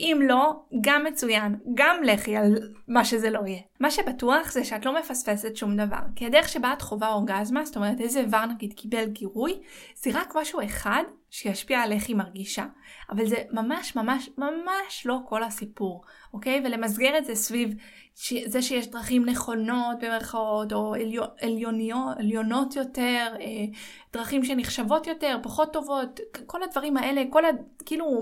אם 0.00 0.20
לא, 0.28 0.52
גם 0.80 1.04
מצוין, 1.04 1.56
גם 1.74 1.96
לכי 2.02 2.36
על 2.36 2.58
מה 2.88 3.04
שזה 3.04 3.30
לא 3.30 3.40
יהיה. 3.46 3.60
מה 3.80 3.90
שבטוח 3.90 4.52
זה 4.52 4.64
שאת 4.64 4.86
לא 4.86 4.98
מפספסת 4.98 5.56
שום 5.56 5.76
דבר, 5.76 6.02
כי 6.16 6.26
הדרך 6.26 6.48
שבה 6.48 6.72
את 6.72 6.82
חווה 6.82 7.12
אורגזמה, 7.12 7.64
זאת 7.64 7.76
אומרת 7.76 8.00
איזה 8.00 8.20
איבר 8.20 8.46
נגיד 8.46 8.72
קיבל 8.72 9.06
גירוי, 9.06 9.60
זה 9.94 10.10
רק 10.14 10.36
משהו 10.36 10.60
אחד 10.64 11.02
שישפיע 11.30 11.80
על 11.80 11.92
איך 11.92 12.08
היא 12.08 12.16
מרגישה. 12.16 12.66
אבל 13.10 13.26
זה 13.26 13.36
ממש 13.50 13.96
ממש 13.96 14.30
ממש 14.38 15.06
לא 15.06 15.18
כל 15.28 15.42
הסיפור, 15.42 16.04
אוקיי? 16.32 16.62
ולמסגר 16.64 17.18
את 17.18 17.24
זה 17.24 17.34
סביב 17.34 17.74
זה 18.46 18.62
שיש 18.62 18.86
דרכים 18.86 19.24
נכונות 19.24 19.98
במרכאות, 20.00 20.72
או 20.72 20.94
עליו, 20.94 21.24
עליוניות, 21.40 22.16
עליונות 22.18 22.76
יותר, 22.76 23.34
אה, 23.40 23.46
דרכים 24.12 24.44
שנחשבות 24.44 25.06
יותר, 25.06 25.38
פחות 25.42 25.72
טובות, 25.72 26.20
כל 26.46 26.62
הדברים 26.62 26.96
האלה, 26.96 27.22
כל 27.30 27.44
ה... 27.44 27.48
כאילו 27.86 28.20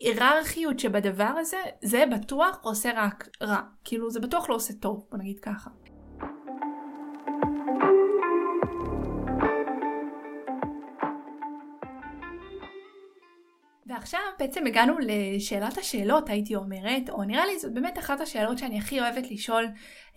היררכיות 0.00 0.78
שבדבר 0.78 1.32
הזה, 1.38 1.56
זה 1.82 2.04
בטוח 2.12 2.58
עושה 2.62 2.90
רק 2.94 3.28
רע. 3.42 3.60
כאילו 3.84 4.10
זה 4.10 4.20
בטוח 4.20 4.50
לא 4.50 4.54
עושה 4.54 4.74
טוב, 4.74 5.06
בוא 5.10 5.18
נגיד 5.18 5.40
ככה. 5.40 5.70
ועכשיו 13.90 14.20
בעצם 14.38 14.66
הגענו 14.66 14.94
לשאלת 15.00 15.78
השאלות 15.78 16.28
הייתי 16.28 16.56
אומרת, 16.56 17.10
או 17.10 17.24
נראה 17.24 17.46
לי 17.46 17.58
זאת 17.58 17.72
באמת 17.74 17.98
אחת 17.98 18.20
השאלות 18.20 18.58
שאני 18.58 18.78
הכי 18.78 19.00
אוהבת 19.00 19.30
לשאול 19.30 19.68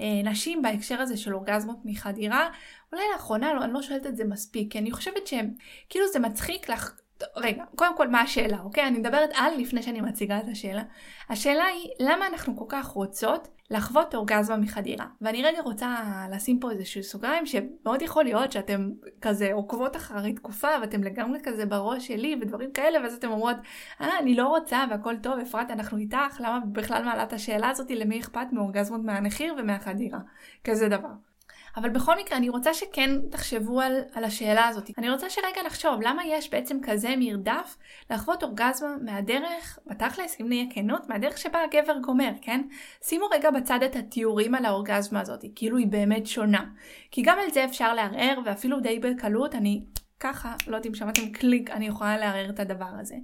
אה, 0.01 0.21
נשים 0.23 0.61
בהקשר 0.61 1.01
הזה 1.01 1.17
של 1.17 1.35
אורגזמות 1.35 1.77
מחדירה. 1.85 2.49
אולי 2.91 3.03
לאחרונה 3.13 3.53
לא, 3.53 3.63
אני 3.63 3.73
לא 3.73 3.81
שואלת 3.81 4.05
את 4.05 4.17
זה 4.17 4.23
מספיק, 4.23 4.71
כי 4.71 4.79
אני 4.79 4.91
חושבת 4.91 5.27
שכאילו 5.27 6.07
זה 6.13 6.19
מצחיק 6.19 6.69
לך 6.69 6.99
רגע, 7.35 7.63
קודם 7.75 7.97
כל 7.97 8.07
מה 8.07 8.21
השאלה, 8.21 8.59
אוקיי? 8.63 8.87
אני 8.87 8.99
מדברת 8.99 9.29
על 9.35 9.53
לפני 9.57 9.83
שאני 9.83 10.01
מציגה 10.01 10.39
את 10.39 10.47
השאלה. 10.51 10.83
השאלה 11.29 11.63
היא, 11.63 11.89
למה 11.99 12.27
אנחנו 12.27 12.57
כל 12.57 12.65
כך 12.69 12.85
רוצות 12.87 13.47
לחוות 13.71 14.15
אורגזמה 14.15 14.57
מחדירה? 14.57 15.05
ואני 15.21 15.43
רגע 15.43 15.61
רוצה 15.61 15.95
לשים 16.31 16.59
פה 16.59 16.71
איזשהו 16.71 17.03
סוגריים, 17.03 17.45
שמאוד 17.45 18.01
יכול 18.01 18.23
להיות 18.23 18.51
שאתם 18.51 18.89
כזה 19.21 19.53
עוקבות 19.53 19.95
אחרי 19.95 20.33
תקופה, 20.33 20.67
ואתם 20.81 21.03
לגמרי 21.03 21.39
כזה 21.43 21.65
בראש 21.65 22.07
שלי 22.07 22.35
ודברים 22.41 22.71
כאלה, 22.71 22.99
ואז 23.01 23.13
אתם 23.13 23.31
אומרות, 23.31 23.57
אה, 24.01 24.19
אני 24.19 24.35
לא 24.35 24.47
רוצה 24.47 24.85
והכל 24.89 25.17
טוב, 25.17 25.39
אפרת, 25.39 25.71
אנחנו 25.71 25.97
איתך, 25.97 26.39
למה 26.39 26.59
בכלל 26.71 27.03
מעלה 27.05 27.23
את 27.23 27.33
השאלה 27.33 27.69
הזאת, 27.69 27.91
למי 27.91 28.19
אכפת 28.19 28.47
מאורגזמות 28.51 29.01
מהנחיר 29.03 29.55
ומהחדירה? 29.57 30.19
כזה 30.63 30.89
דבר. 30.89 31.32
אבל 31.75 31.89
בכל 31.89 32.19
מקרה 32.19 32.37
אני 32.37 32.49
רוצה 32.49 32.73
שכן 32.73 33.11
תחשבו 33.31 33.81
על, 33.81 34.01
על 34.13 34.23
השאלה 34.23 34.67
הזאת. 34.67 34.89
אני 34.97 35.09
רוצה 35.09 35.29
שרגע 35.29 35.63
נחשוב 35.65 36.01
למה 36.01 36.25
יש 36.25 36.49
בעצם 36.49 36.77
כזה 36.83 37.13
מרדף 37.17 37.77
לחוות 38.09 38.43
אורגזמה 38.43 38.95
מהדרך, 39.01 39.79
בתכלס 39.87 40.41
אם 40.41 40.49
נהיה 40.49 40.65
כנות, 40.69 41.09
מהדרך 41.09 41.37
שבה 41.37 41.59
הגבר 41.63 41.97
גומר, 41.97 42.31
כן? 42.41 42.61
שימו 43.03 43.25
רגע 43.25 43.51
בצד 43.51 43.83
את 43.83 43.95
התיאורים 43.95 44.55
על 44.55 44.65
האורגזמה 44.65 45.21
הזאת, 45.21 45.45
כאילו 45.55 45.77
היא 45.77 45.87
באמת 45.87 46.27
שונה. 46.27 46.65
כי 47.11 47.21
גם 47.21 47.37
על 47.39 47.51
זה 47.51 47.65
אפשר 47.65 47.93
לערער 47.93 48.39
ואפילו 48.45 48.79
די 48.79 48.99
בקלות, 48.99 49.55
אני 49.55 49.83
ככה, 50.19 50.55
לא 50.67 50.75
יודעת 50.75 50.85
אם 50.85 50.95
שמעתם 50.95 51.31
קליק, 51.31 51.69
אני 51.69 51.87
יכולה 51.87 52.17
לערער 52.17 52.49
את 52.49 52.59
הדבר 52.59 52.89
הזה. 52.99 53.15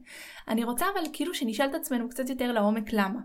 אני 0.48 0.64
רוצה 0.64 0.86
אבל 0.94 1.06
כאילו 1.14 1.34
שנשאל 1.34 1.66
את 1.66 1.76
עצמנו 1.76 2.10
קצת 2.10 2.30
יותר 2.30 2.52
לעומק 2.52 2.94
למה. 2.94 3.20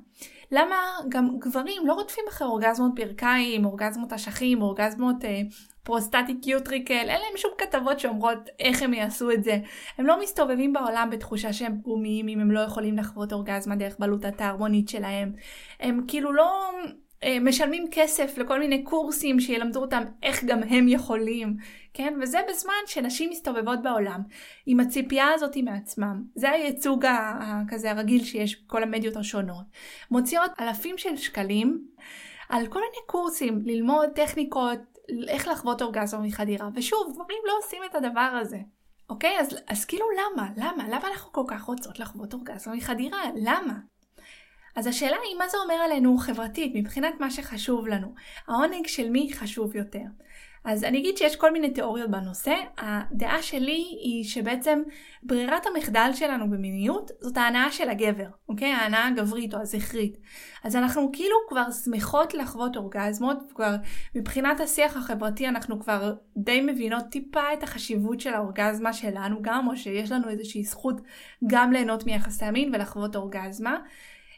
למה 0.51 0.77
גם 1.09 1.39
גברים 1.39 1.87
לא 1.87 1.93
רודפים 1.93 2.25
אחרי 2.29 2.49
אורגזמות 2.49 2.95
מברכיים, 2.95 3.65
אורגזמות 3.65 4.13
אשכים, 4.13 4.63
אורגזמות 4.63 5.25
אה, 5.25 5.41
prostatic 5.83 6.47
utricle, 6.47 6.95
אין 6.95 7.21
להם 7.21 7.37
שום 7.37 7.51
כתבות 7.59 8.01
שאומרות 8.01 8.39
איך 8.61 8.83
הם 8.83 8.95
יעשו 8.95 9.31
את 9.31 9.45
זה. 9.45 9.59
הם 9.99 10.07
לא 10.07 10.21
מסתובבים 10.21 10.73
בעולם 10.73 11.09
בתחושה 11.13 11.53
שהם 11.53 11.81
פגומים 11.81 12.29
אם 12.29 12.41
הם 12.41 12.51
לא 12.51 12.61
יכולים 12.61 12.99
לחוות 12.99 13.33
אורגזמה 13.33 13.77
דרך 13.77 13.97
בלוטת 13.99 14.41
הערמונית 14.41 14.89
שלהם. 14.89 15.33
הם 15.81 16.01
כאילו 16.09 16.33
לא 16.33 16.71
משלמים 17.41 17.87
כסף 17.91 18.39
לכל 18.39 18.59
מיני 18.59 18.83
קורסים 18.85 19.41
שילמדו 19.41 19.81
אותם 19.81 20.03
איך 20.23 20.45
גם 20.45 20.63
הם 20.63 20.89
יכולים, 20.89 21.57
כן? 21.95 22.15
וזה 22.23 22.39
בזמן 22.49 22.75
שנשים 22.87 23.31
מסתובבות 23.31 23.83
בעולם 23.83 24.21
עם 24.67 24.81
הציפייה 24.81 25.33
הזאת 25.35 25.57
מעצמם. 25.57 26.23
זה 26.35 26.51
הייצוג 26.51 27.05
הכזה 27.07 27.91
הרגיל 27.91 28.25
שיש 28.25 28.65
בכל 28.65 28.83
המדיות 28.83 29.17
השונות. 29.17 29.65
מוציאות 30.11 30.51
אלפים 30.61 30.99
של 30.99 31.17
שקלים 31.17 31.85
על 32.49 32.67
כל 32.67 32.81
מיני 32.81 33.07
קורסים, 33.07 33.63
ללמוד 33.65 34.11
טכניקות, 34.15 34.79
איך 35.29 35.49
לחוות 35.49 35.83
אורגזמה 35.83 36.21
מחדירה. 36.21 36.69
ושוב, 36.75 37.13
גברים 37.15 37.39
לא 37.47 37.53
עושים 37.63 37.83
את 37.91 37.95
הדבר 37.95 38.39
הזה. 38.41 38.59
אוקיי? 39.11 39.39
אז, 39.41 39.57
אז 39.69 39.85
כאילו 39.85 40.07
למה? 40.11 40.49
למה? 40.57 40.89
למה 40.89 41.09
אנחנו 41.09 41.33
כל 41.33 41.45
כך 41.49 41.63
רוצות 41.63 41.99
לחוות 41.99 42.35
אורגזמה 42.35 42.75
מחדירה? 42.75 43.19
למה? 43.37 43.75
אז 44.77 44.87
השאלה 44.87 45.17
היא 45.29 45.39
מה 45.39 45.49
זה 45.49 45.57
אומר 45.65 45.75
עלינו 45.75 46.19
חברתית, 46.19 46.73
מבחינת 46.75 47.15
מה 47.21 47.31
שחשוב 47.31 47.87
לנו. 47.87 48.15
העונג 48.49 48.87
של 48.87 49.11
מי 49.11 49.31
חשוב 49.33 49.77
יותר. 49.77 50.05
אז 50.65 50.85
אני 50.85 50.99
אגיד 50.99 51.17
שיש 51.17 51.37
כל 51.37 51.53
מיני 51.53 51.71
תיאוריות 51.71 52.11
בנושא. 52.11 52.55
הדעה 52.79 53.43
שלי 53.43 53.85
היא 54.01 54.25
שבעצם 54.25 54.83
ברירת 55.23 55.67
המחדל 55.67 56.11
שלנו 56.15 56.51
במיניות 56.51 57.11
זאת 57.21 57.37
ההנאה 57.37 57.73
של 57.73 57.89
הגבר, 57.89 58.27
אוקיי? 58.49 58.73
ההנאה 58.73 59.07
הגברית 59.07 59.55
או 59.55 59.61
הזכרית. 59.61 60.17
אז 60.65 60.77
אנחנו 60.77 61.11
כאילו 61.13 61.37
כבר 61.49 61.71
שמחות 61.85 62.35
לחוות 62.35 62.77
אורגזמות, 62.77 63.39
כבר 63.55 63.75
מבחינת 64.15 64.61
השיח 64.61 64.97
החברתי 64.97 65.49
אנחנו 65.49 65.81
כבר 65.81 66.15
די 66.37 66.61
מבינות 66.61 67.05
טיפה 67.11 67.53
את 67.53 67.63
החשיבות 67.63 68.21
של 68.21 68.35
האורגזמה 68.35 68.93
שלנו 68.93 69.43
גם, 69.43 69.69
או 69.69 69.77
שיש 69.77 70.13
לנו 70.13 70.29
איזושהי 70.29 70.65
זכות 70.65 71.01
גם 71.47 71.73
ליהנות 71.73 72.07
מיחסי 72.07 72.45
המין 72.45 72.75
ולחוות 72.75 73.17
אורגזמה. 73.17 73.79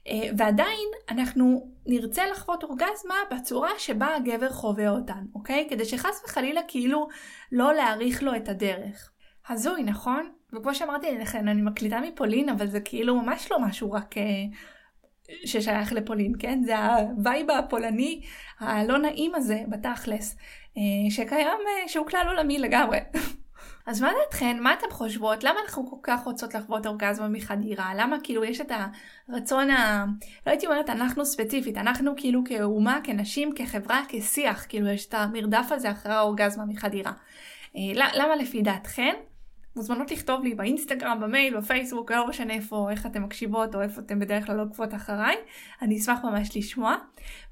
אה, 0.08 0.28
ועדיין 0.36 0.88
אנחנו 1.10 1.72
נרצה 1.86 2.26
לחוות 2.26 2.64
אורגזמה 2.64 3.14
בצורה 3.30 3.70
שבה 3.78 4.14
הגבר 4.16 4.50
חווה 4.50 4.88
אותן, 4.88 5.24
אוקיי? 5.34 5.66
כדי 5.70 5.84
שחס 5.84 6.22
וחלילה 6.24 6.60
כאילו 6.68 7.08
לא 7.52 7.74
להאריך 7.74 8.22
לו 8.22 8.36
את 8.36 8.48
הדרך. 8.48 9.10
הזוי, 9.48 9.82
נכון? 9.82 10.30
וכמו 10.52 10.74
שאמרתי 10.74 11.18
לכן, 11.18 11.48
אני 11.48 11.62
מקליטה 11.62 12.00
מפולין, 12.00 12.48
אבל 12.48 12.66
זה 12.66 12.80
כאילו 12.80 13.22
ממש 13.22 13.50
לא 13.50 13.60
משהו 13.60 13.92
רק 13.92 14.18
אה, 14.18 14.22
ששייך 15.44 15.92
לפולין, 15.92 16.32
כן? 16.38 16.62
זה 16.64 16.78
ה 16.78 16.93
vibe 16.93 17.50
הפולני 17.50 18.22
הלא 18.60 18.98
נעים 18.98 19.34
הזה 19.34 19.58
בתכלס, 19.68 20.36
אה, 20.76 21.10
שקיים, 21.10 21.58
שהוא 21.86 22.06
כלל 22.06 22.24
עולמי 22.28 22.58
לגמרי. 22.58 22.98
אז 23.86 24.00
מה 24.00 24.10
דעתכן? 24.22 24.56
מה 24.60 24.72
אתן 24.74 24.86
חושבות? 24.90 25.44
למה 25.44 25.60
אנחנו 25.64 25.90
כל 25.90 25.96
כך 26.02 26.24
רוצות 26.24 26.54
לחוות 26.54 26.86
אורגזמה 26.86 27.28
מחדירה? 27.28 27.92
למה 27.94 28.16
כאילו 28.22 28.44
יש 28.44 28.60
את 28.60 28.72
הרצון 29.28 29.70
ה... 29.70 30.04
לא 30.46 30.50
הייתי 30.50 30.66
אומרת 30.66 30.90
אנחנו 30.90 31.26
ספציפית, 31.26 31.76
אנחנו 31.76 32.14
כאילו 32.16 32.42
כאומה, 32.44 32.98
כנשים, 33.04 33.52
כחברה, 33.54 34.02
כשיח, 34.08 34.66
כאילו 34.68 34.88
יש 34.88 35.06
את 35.06 35.14
המרדף 35.14 35.66
הזה 35.70 35.90
אחרי 35.90 36.12
האורגזמה 36.12 36.64
מחדירה. 36.64 37.12
אה, 37.76 38.10
למה 38.14 38.36
לפי 38.36 38.62
דעתכן? 38.62 39.14
מוזמנות 39.76 40.10
לכתוב 40.10 40.44
לי 40.44 40.54
באינסטגרם, 40.54 41.20
במייל, 41.20 41.56
בפייסבוק, 41.56 42.12
לא 42.12 42.28
משנה 42.28 42.54
איפה, 42.54 42.88
איך 42.90 43.06
אתן 43.06 43.22
מקשיבות 43.22 43.74
או 43.74 43.82
איפה 43.82 44.00
אתן 44.00 44.18
בדרך 44.18 44.46
כלל 44.46 44.56
לא 44.56 44.62
עוקבות 44.62 44.94
אחריי, 44.94 45.36
אני 45.82 45.96
אשמח 45.96 46.24
ממש 46.24 46.56
לשמוע. 46.56 46.96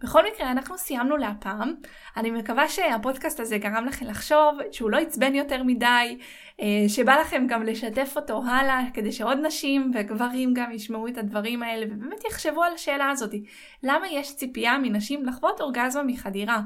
בכל 0.02 0.22
מקרה, 0.34 0.50
אנחנו 0.50 0.78
סיימנו 0.78 1.16
להפעם. 1.16 1.74
אני 2.16 2.30
מקווה 2.30 2.68
שהפודקאסט 2.68 3.40
הזה 3.40 3.58
גרם 3.58 3.84
לכם 3.86 4.06
לחשוב 4.06 4.58
שהוא 4.72 4.90
לא 4.90 4.96
עיצבן 4.96 5.34
יותר 5.34 5.62
מדי, 5.62 6.18
אה, 6.60 6.66
שבא 6.88 7.16
לכם 7.20 7.46
גם 7.48 7.62
לשתף 7.62 8.12
אותו 8.16 8.42
הלאה, 8.46 8.80
כדי 8.94 9.12
שעוד 9.12 9.38
נשים 9.42 9.90
וגברים 9.94 10.54
גם 10.54 10.72
ישמעו 10.72 11.08
את 11.08 11.18
הדברים 11.18 11.62
האלה 11.62 11.86
ובאמת 11.90 12.24
יחשבו 12.24 12.62
על 12.62 12.72
השאלה 12.74 13.10
הזאת. 13.10 13.34
למה 13.82 14.08
יש 14.08 14.36
ציפייה 14.36 14.78
מנשים 14.78 15.26
לחוות 15.26 15.60
אורגזמה 15.60 16.02
מחדירה? 16.02 16.60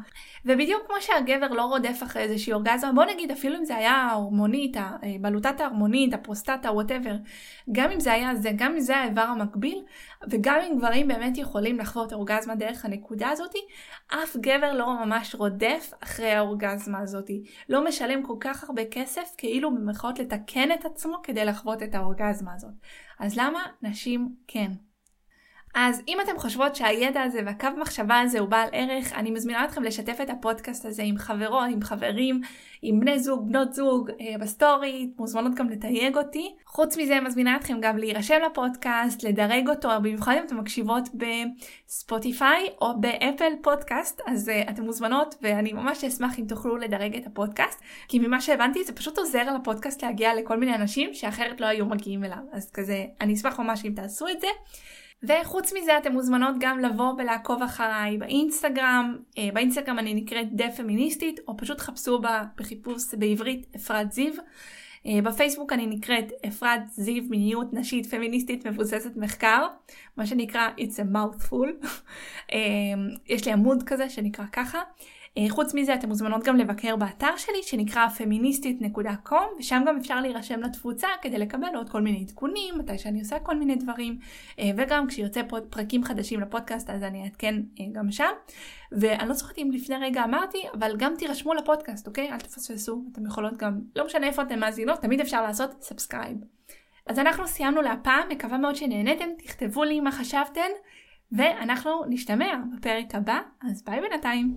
ובדיוק 0.44 0.82
כמו 0.86 0.96
שהגבר 1.00 1.48
לא 1.48 1.62
רודף 1.62 2.02
אחרי 2.02 2.22
איזושהי 2.22 2.52
אורגזמה, 2.52 2.92
בוא 2.92 3.04
נגיד 3.04 3.30
אפילו 3.30 3.56
אם 3.56 3.64
זה 3.64 3.76
היה 3.76 3.92
הערמונית, 3.92 4.76
הבלוטת 5.48 5.60
הערמונית, 5.60 6.14
הפרוסטטה, 6.14 6.72
whatever, 6.72 7.16
גם 7.72 7.90
אם 7.90 8.00
זה 8.00 8.12
היה 8.12 8.34
זה, 8.34 8.50
גם 8.56 8.72
אם 8.72 8.80
זה 8.80 8.96
האיבר 8.96 9.22
המקביל, 9.22 9.82
וגם 10.30 10.58
אם 10.60 10.78
גברים 10.78 11.08
באמת 11.08 11.38
יכולים 11.38 11.78
לחוות 11.78 12.12
אורגזמה 12.12 12.54
דרך 12.54 12.84
הנקודה 12.84 13.28
הזאת, 13.28 13.54
אף 14.08 14.36
גבר 14.36 14.72
לא 14.74 15.04
ממש 15.04 15.34
רודף 15.34 15.92
אחרי 16.00 16.30
האורגזמה 16.30 16.98
הזאת. 16.98 17.30
לא 17.68 17.84
משלם 17.84 18.22
כל 18.22 18.36
כך 18.40 18.64
הרבה 18.64 18.82
כסף 18.90 19.34
כאילו 19.38 19.74
במרכאות 19.74 20.18
לתקן 20.18 20.72
את 20.72 20.84
עצמו 20.84 21.16
כדי 21.22 21.44
לחוות 21.44 21.82
את 21.82 21.94
האורגזמה 21.94 22.54
הזאת. 22.54 22.72
אז 23.18 23.38
למה 23.38 23.60
נשים 23.82 24.28
כן? 24.48 24.72
אז 25.74 26.02
אם 26.08 26.18
אתם 26.20 26.38
חושבות 26.38 26.76
שהידע 26.76 27.22
הזה 27.22 27.40
והקו 27.46 27.68
מחשבה 27.80 28.20
הזה 28.20 28.38
הוא 28.38 28.48
בעל 28.48 28.68
ערך, 28.72 29.12
אני 29.12 29.30
מזמינה 29.30 29.64
אתכם 29.64 29.82
לשתף 29.82 30.18
את 30.22 30.30
הפודקאסט 30.30 30.86
הזה 30.86 31.02
עם 31.02 31.18
חברות, 31.18 31.64
עם 31.70 31.82
חברים, 31.82 32.40
עם 32.82 33.00
בני 33.00 33.18
זוג, 33.18 33.48
בנות 33.48 33.72
זוג, 33.72 34.10
אה, 34.20 34.38
בסטורי, 34.40 35.10
מוזמנות 35.18 35.54
גם 35.54 35.68
לתייג 35.68 36.16
אותי. 36.16 36.54
חוץ 36.66 36.96
מזה, 36.96 37.20
מזמינה 37.20 37.56
אתכם 37.56 37.80
גם 37.80 37.98
להירשם 37.98 38.38
לפודקאסט, 38.50 39.22
לדרג 39.22 39.68
אותו, 39.68 39.88
במיוחד 40.02 40.34
אם 40.38 40.44
אתן 40.46 40.56
מקשיבות 40.56 41.08
בספוטיפיי 41.14 42.66
או 42.80 43.00
באפל 43.00 43.52
פודקאסט, 43.62 44.20
אז 44.26 44.48
אה, 44.48 44.70
אתן 44.70 44.82
מוזמנות 44.82 45.34
ואני 45.42 45.72
ממש 45.72 46.04
אשמח 46.04 46.38
אם 46.38 46.44
תוכלו 46.48 46.76
לדרג 46.76 47.16
את 47.16 47.26
הפודקאסט, 47.26 47.80
כי 48.08 48.18
ממה 48.18 48.40
שהבנתי 48.40 48.84
זה 48.84 48.92
פשוט 48.92 49.18
עוזר 49.18 49.54
לפודקאסט 49.60 50.02
להגיע 50.02 50.34
לכל 50.34 50.58
מיני 50.58 50.74
אנשים 50.74 51.14
שאחרת 51.14 51.60
לא 51.60 51.66
היו 51.66 51.86
מגיעים 51.86 52.24
אליו, 52.24 52.42
אז 52.52 52.70
כזה, 52.70 53.04
אני 53.20 53.34
אשמח 53.34 53.60
ממש 53.60 53.84
אם 53.84 53.92
תעשו 53.96 54.28
את 54.28 54.40
זה. 54.40 54.48
וחוץ 55.22 55.72
מזה 55.72 55.98
אתן 55.98 56.12
מוזמנות 56.12 56.54
גם 56.60 56.78
לבוא 56.78 57.12
ולעקוב 57.18 57.62
אחריי 57.62 58.18
באינסטגרם, 58.18 59.16
אה, 59.38 59.48
באינסטגרם 59.54 59.98
אני 59.98 60.14
נקראת 60.14 60.52
דה 60.52 60.70
פמיניסטית, 60.70 61.40
או 61.48 61.56
פשוט 61.56 61.80
חפשו 61.80 62.18
בה 62.18 62.44
בחיפוש 62.56 63.14
בעברית 63.14 63.66
אפרת 63.76 64.12
זיו. 64.12 64.32
אה, 65.08 65.22
בפייסבוק 65.22 65.72
אני 65.72 65.86
נקראת 65.86 66.32
אפרת 66.48 66.80
זיו 66.90 67.22
מיניות 67.30 67.72
נשית 67.72 68.06
פמיניסטית 68.06 68.66
מבוססת 68.66 69.16
מחקר, 69.16 69.66
מה 70.16 70.26
שנקרא 70.26 70.68
It's 70.78 70.96
a 70.96 71.14
mouthful. 71.14 71.86
אה, 72.52 72.58
יש 73.26 73.46
לי 73.46 73.52
עמוד 73.52 73.82
כזה 73.82 74.10
שנקרא 74.10 74.44
ככה. 74.52 74.82
אה, 75.38 75.46
חוץ 75.48 75.74
מזה 75.74 75.94
אתם 75.94 76.08
מוזמנות 76.08 76.44
גם 76.44 76.56
לבקר 76.56 76.96
באתר 76.96 77.36
שלי 77.36 77.62
שנקרא 77.62 78.08
פמיניסטית.com 78.08 79.58
ושם 79.58 79.82
גם 79.86 79.96
אפשר 79.96 80.20
להירשם 80.20 80.60
לתפוצה 80.60 81.08
כדי 81.22 81.38
לקבל 81.38 81.68
עוד 81.76 81.90
כל 81.90 82.02
מיני 82.02 82.20
עדכונים 82.20 82.78
מתי 82.78 82.98
שאני 82.98 83.20
עושה 83.20 83.38
כל 83.38 83.56
מיני 83.56 83.76
דברים 83.76 84.18
וגם 84.76 85.06
כשיוצא 85.06 85.42
פרקים 85.70 86.04
חדשים 86.04 86.40
לפודקאסט 86.40 86.90
אז 86.90 87.02
אני 87.02 87.24
אעדכן 87.24 87.54
גם 87.92 88.10
שם 88.10 88.30
ואני 88.92 89.28
לא 89.28 89.34
זוכרת 89.34 89.58
אם 89.58 89.70
לפני 89.72 89.96
רגע 89.96 90.24
אמרתי 90.24 90.58
אבל 90.78 90.96
גם 90.96 91.14
תירשמו 91.18 91.54
לפודקאסט 91.54 92.06
אוקיי 92.06 92.32
אל 92.32 92.38
תפספסו 92.38 93.04
אתם 93.12 93.26
יכולות 93.26 93.56
גם 93.56 93.80
לא 93.96 94.06
משנה 94.06 94.26
איפה 94.26 94.42
אתם 94.42 94.58
מאזינות 94.58 94.97
תמיד 95.00 95.20
אפשר 95.20 95.42
לעשות 95.42 95.82
subscribe. 95.82 96.36
אז 97.06 97.18
אנחנו 97.18 97.46
סיימנו 97.46 97.82
להפעם 97.82 98.28
מקווה 98.28 98.58
מאוד 98.58 98.76
שנהנתם 98.76 99.28
תכתבו 99.38 99.84
לי 99.84 100.00
מה 100.00 100.12
חשבתן 100.12 100.70
ואנחנו 101.32 102.04
נשתמע 102.08 102.54
בפרק 102.76 103.14
הבא 103.14 103.40
אז 103.70 103.84
ביי 103.84 104.00
בינתיים. 104.00 104.56